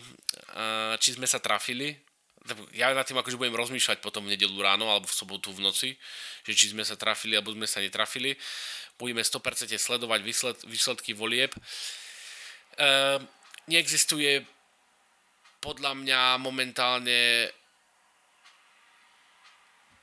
[1.02, 1.98] či sme sa trafili
[2.76, 5.90] ja nad tým akože budem rozmýšľať potom v nedelu ráno alebo v sobotu v noci,
[6.44, 8.36] že či sme sa trafili alebo sme sa netrafili.
[9.00, 11.56] Budeme 100% sledovať výsled, výsledky volieb.
[11.56, 11.60] E,
[13.64, 14.44] neexistuje
[15.64, 17.48] podľa mňa momentálne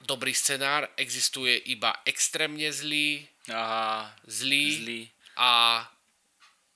[0.06, 5.02] dobrý scenár, existuje iba extrémne zlý, Aha, zlý, zlý.
[5.38, 5.50] a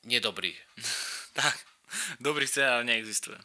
[0.05, 0.53] nedobrý.
[1.39, 1.55] tak,
[2.19, 3.37] dobrý scenár neexistuje.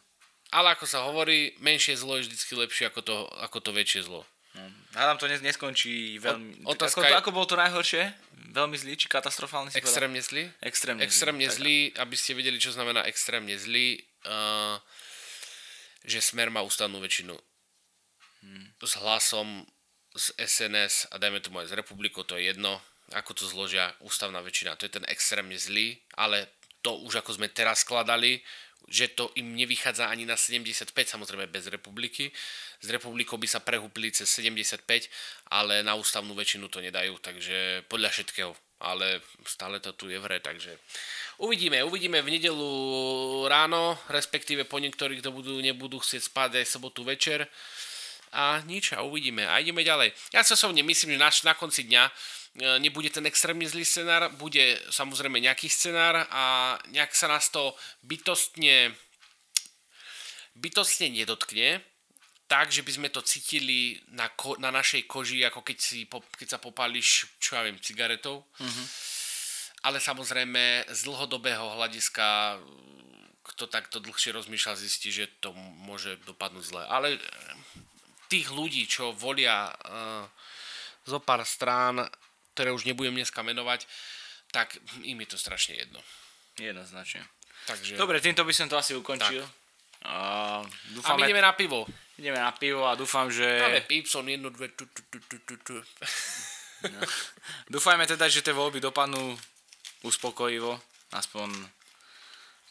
[0.51, 2.35] Ale ako sa hovorí, menšie zlo je vždy
[2.67, 4.27] lepšie ako to, ako to väčšie zlo.
[4.51, 4.67] No,
[4.99, 6.67] hádam to neskončí veľmi...
[6.67, 7.15] O, ako, je...
[7.15, 8.11] ako bolo to najhoršie?
[8.51, 9.71] Veľmi zlý či katastrofálny?
[9.71, 10.51] Extrémne zlý?
[10.59, 14.75] Extrémne, extrémne zlý, aby ste vedeli, čo znamená extrémne zlý, uh,
[16.03, 17.31] že Smer má ústavnú väčšinu.
[18.81, 19.65] S hlasom
[20.11, 22.83] z SNS a dajme tomu aj z republikou, to je jedno,
[23.15, 24.75] ako to zložia ústavná väčšina.
[24.75, 26.51] To je ten extrémne zlý, ale
[26.83, 28.41] to už ako sme teraz skladali,
[28.91, 32.33] že to im nevychádza ani na 75, samozrejme bez republiky.
[32.81, 34.83] Z republikou by sa prehúpili cez 75,
[35.53, 38.51] ale na ústavnú väčšinu to nedajú, takže podľa všetkého.
[38.81, 40.73] Ale stále to tu je v hre, takže
[41.37, 41.85] uvidíme.
[41.85, 42.65] Uvidíme v nedelu
[43.45, 47.45] ráno, respektíve po niektorých, kto budú, nebudú chcieť spať aj sobotu večer.
[48.31, 49.43] A nič a uvidíme.
[49.43, 50.15] A ideme ďalej.
[50.31, 52.03] Ja sa som nemyslím, že na, na konci dňa
[52.51, 57.71] E, nebude ten extrémne zlý scenár, bude samozrejme nejaký scenár a nejak sa nás to
[58.03, 58.91] bytostne
[60.59, 61.79] bytostne nedotkne,
[62.51, 66.47] tak, že by sme to cítili na, ko, na našej koži, ako keď, si, keď
[66.51, 68.43] sa popálíš, čo ja viem, cigaretou.
[68.59, 68.85] Mm-hmm.
[69.87, 72.59] Ale samozrejme z dlhodobého hľadiska
[73.41, 75.49] kto takto dlhšie rozmýšľa, zistí, že to
[75.87, 76.83] môže dopadnúť zle.
[76.85, 77.17] Ale
[78.31, 80.23] tých ľudí, čo volia uh,
[81.03, 82.07] zo pár strán
[82.53, 83.87] ktoré už nebudem dneska menovať,
[84.51, 84.75] tak
[85.07, 85.99] im je to strašne jedno.
[86.59, 87.23] Jednoznačne.
[87.65, 87.95] Takže...
[87.95, 89.41] Dobre, týmto by som to asi ukončil.
[90.03, 90.59] A,
[90.91, 91.87] dúfame, a my ideme na pivo.
[92.19, 93.45] Ideme na pivo a dúfam, že...
[93.45, 95.75] Máme Pipson, jedno, dve, tu, tu, tu, tu, tu, tu.
[96.81, 96.99] No.
[97.77, 99.37] Dúfajme teda, že tie voľby dopadnú
[100.01, 100.73] uspokojivo,
[101.13, 101.53] aspoň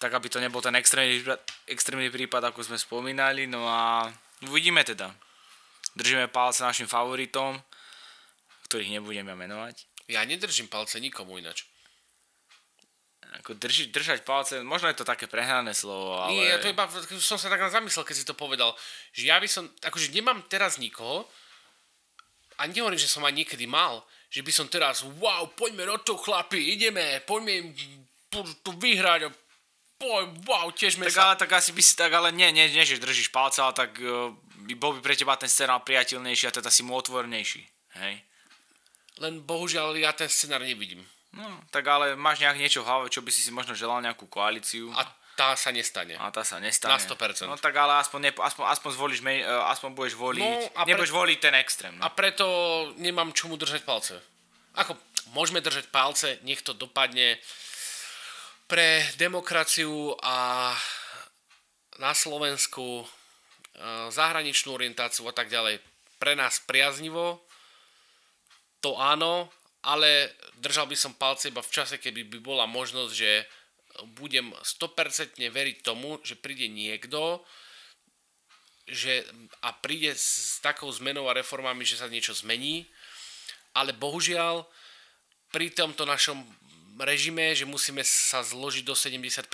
[0.02, 1.22] tak, aby to nebol ten extrémny,
[1.70, 3.46] extrémny prípad, ako sme spomínali.
[3.46, 4.10] No a
[4.50, 5.14] uvidíme teda.
[5.96, 7.58] Držíme palce našim favoritom
[8.70, 9.76] ktorých nebudem ja menovať.
[10.06, 11.66] Ja nedržím palce nikomu inač.
[13.42, 16.34] Ako drži, držať palce, možno je to také prehrané slovo, ale...
[16.34, 16.86] Nie, ja to iba,
[17.18, 18.74] som sa tak zamyslel, keď si to povedal,
[19.10, 21.26] že ja by som, akože nemám teraz nikoho,
[22.58, 26.18] a nehovorím, že som aj niekedy mal, že by som teraz, wow, poďme do toho
[26.18, 27.66] chlapi, ideme, poďme im
[28.62, 29.34] tu vyhrať a
[30.00, 31.20] poď, wow, tiežme tak, sa.
[31.30, 34.00] Ale tak asi by si tak, ale nie, nie, nie že držíš palce, ale tak
[34.00, 34.32] uh,
[34.64, 37.62] by, bol by pre teba ten scenár priateľnejší a teda si mu otvornejší,
[38.00, 38.14] hej?
[39.20, 41.04] len bohužiaľ ja ten scenár nevidím.
[41.30, 44.26] No, tak ale máš nejak niečo v hlave, čo by si si možno želal nejakú
[44.26, 44.90] koalíciu.
[44.96, 45.06] A
[45.38, 46.18] tá sa nestane.
[46.18, 46.90] A tá sa nestane.
[46.90, 47.46] Na 100%.
[47.46, 50.88] No tak ale aspoň, ne, aspoň, aspoň zvolíš, e, aspoň budeš voliť, no, a pre...
[50.90, 51.94] nebudeš voliť ten extrém.
[51.94, 52.02] No.
[52.02, 52.44] A preto
[52.98, 54.18] nemám čomu držať palce.
[54.74, 54.98] Ako,
[55.30, 57.38] môžeme držať palce, nech to dopadne
[58.70, 60.70] pre demokraciu a
[61.98, 63.04] na Slovensku e,
[64.14, 65.82] zahraničnú orientáciu a tak ďalej.
[66.22, 67.42] Pre nás priaznivo,
[68.78, 69.50] to áno,
[69.82, 70.30] ale
[70.62, 73.42] držal by som palce iba v čase, keby by bola možnosť, že
[74.14, 77.42] budem 100% veriť tomu, že príde niekto
[78.90, 79.22] že,
[79.62, 82.86] a príde s takou zmenou a reformami, že sa niečo zmení,
[83.74, 84.66] ale bohužiaľ
[85.50, 86.42] pri tomto našom
[87.00, 89.48] režime, že musíme sa zložiť do 75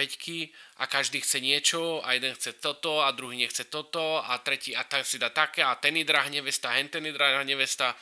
[0.78, 4.84] a každý chce niečo a jeden chce toto a druhý nechce toto a tretí a
[4.84, 7.94] tak si dá také a ten drah nevesta, hen ten drah nevesta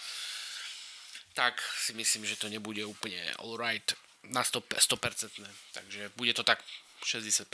[1.34, 3.18] tak si myslím, že to nebude úplne
[3.58, 3.92] right
[4.30, 5.42] na 100%, 100%.
[5.74, 6.62] Takže bude to tak
[7.02, 7.50] 60%.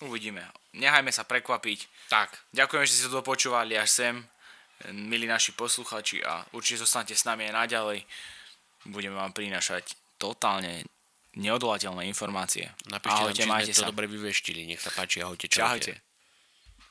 [0.00, 0.42] Uvidíme.
[0.74, 2.10] Nehajme sa prekvapiť.
[2.10, 2.34] Tak.
[2.56, 4.14] Ďakujem, že ste to dopočúvali až sem,
[4.90, 8.00] milí naši posluchači a určite zostanete s nami aj naďalej.
[8.88, 10.82] Budeme vám prinášať totálne
[11.38, 12.66] neodolateľné informácie.
[12.90, 14.66] Napíšte ahojte, nám, či sme to dobre vyveštili.
[14.66, 15.94] Nech sa páči, ahojte, čaute.
[15.94, 16.09] čaute.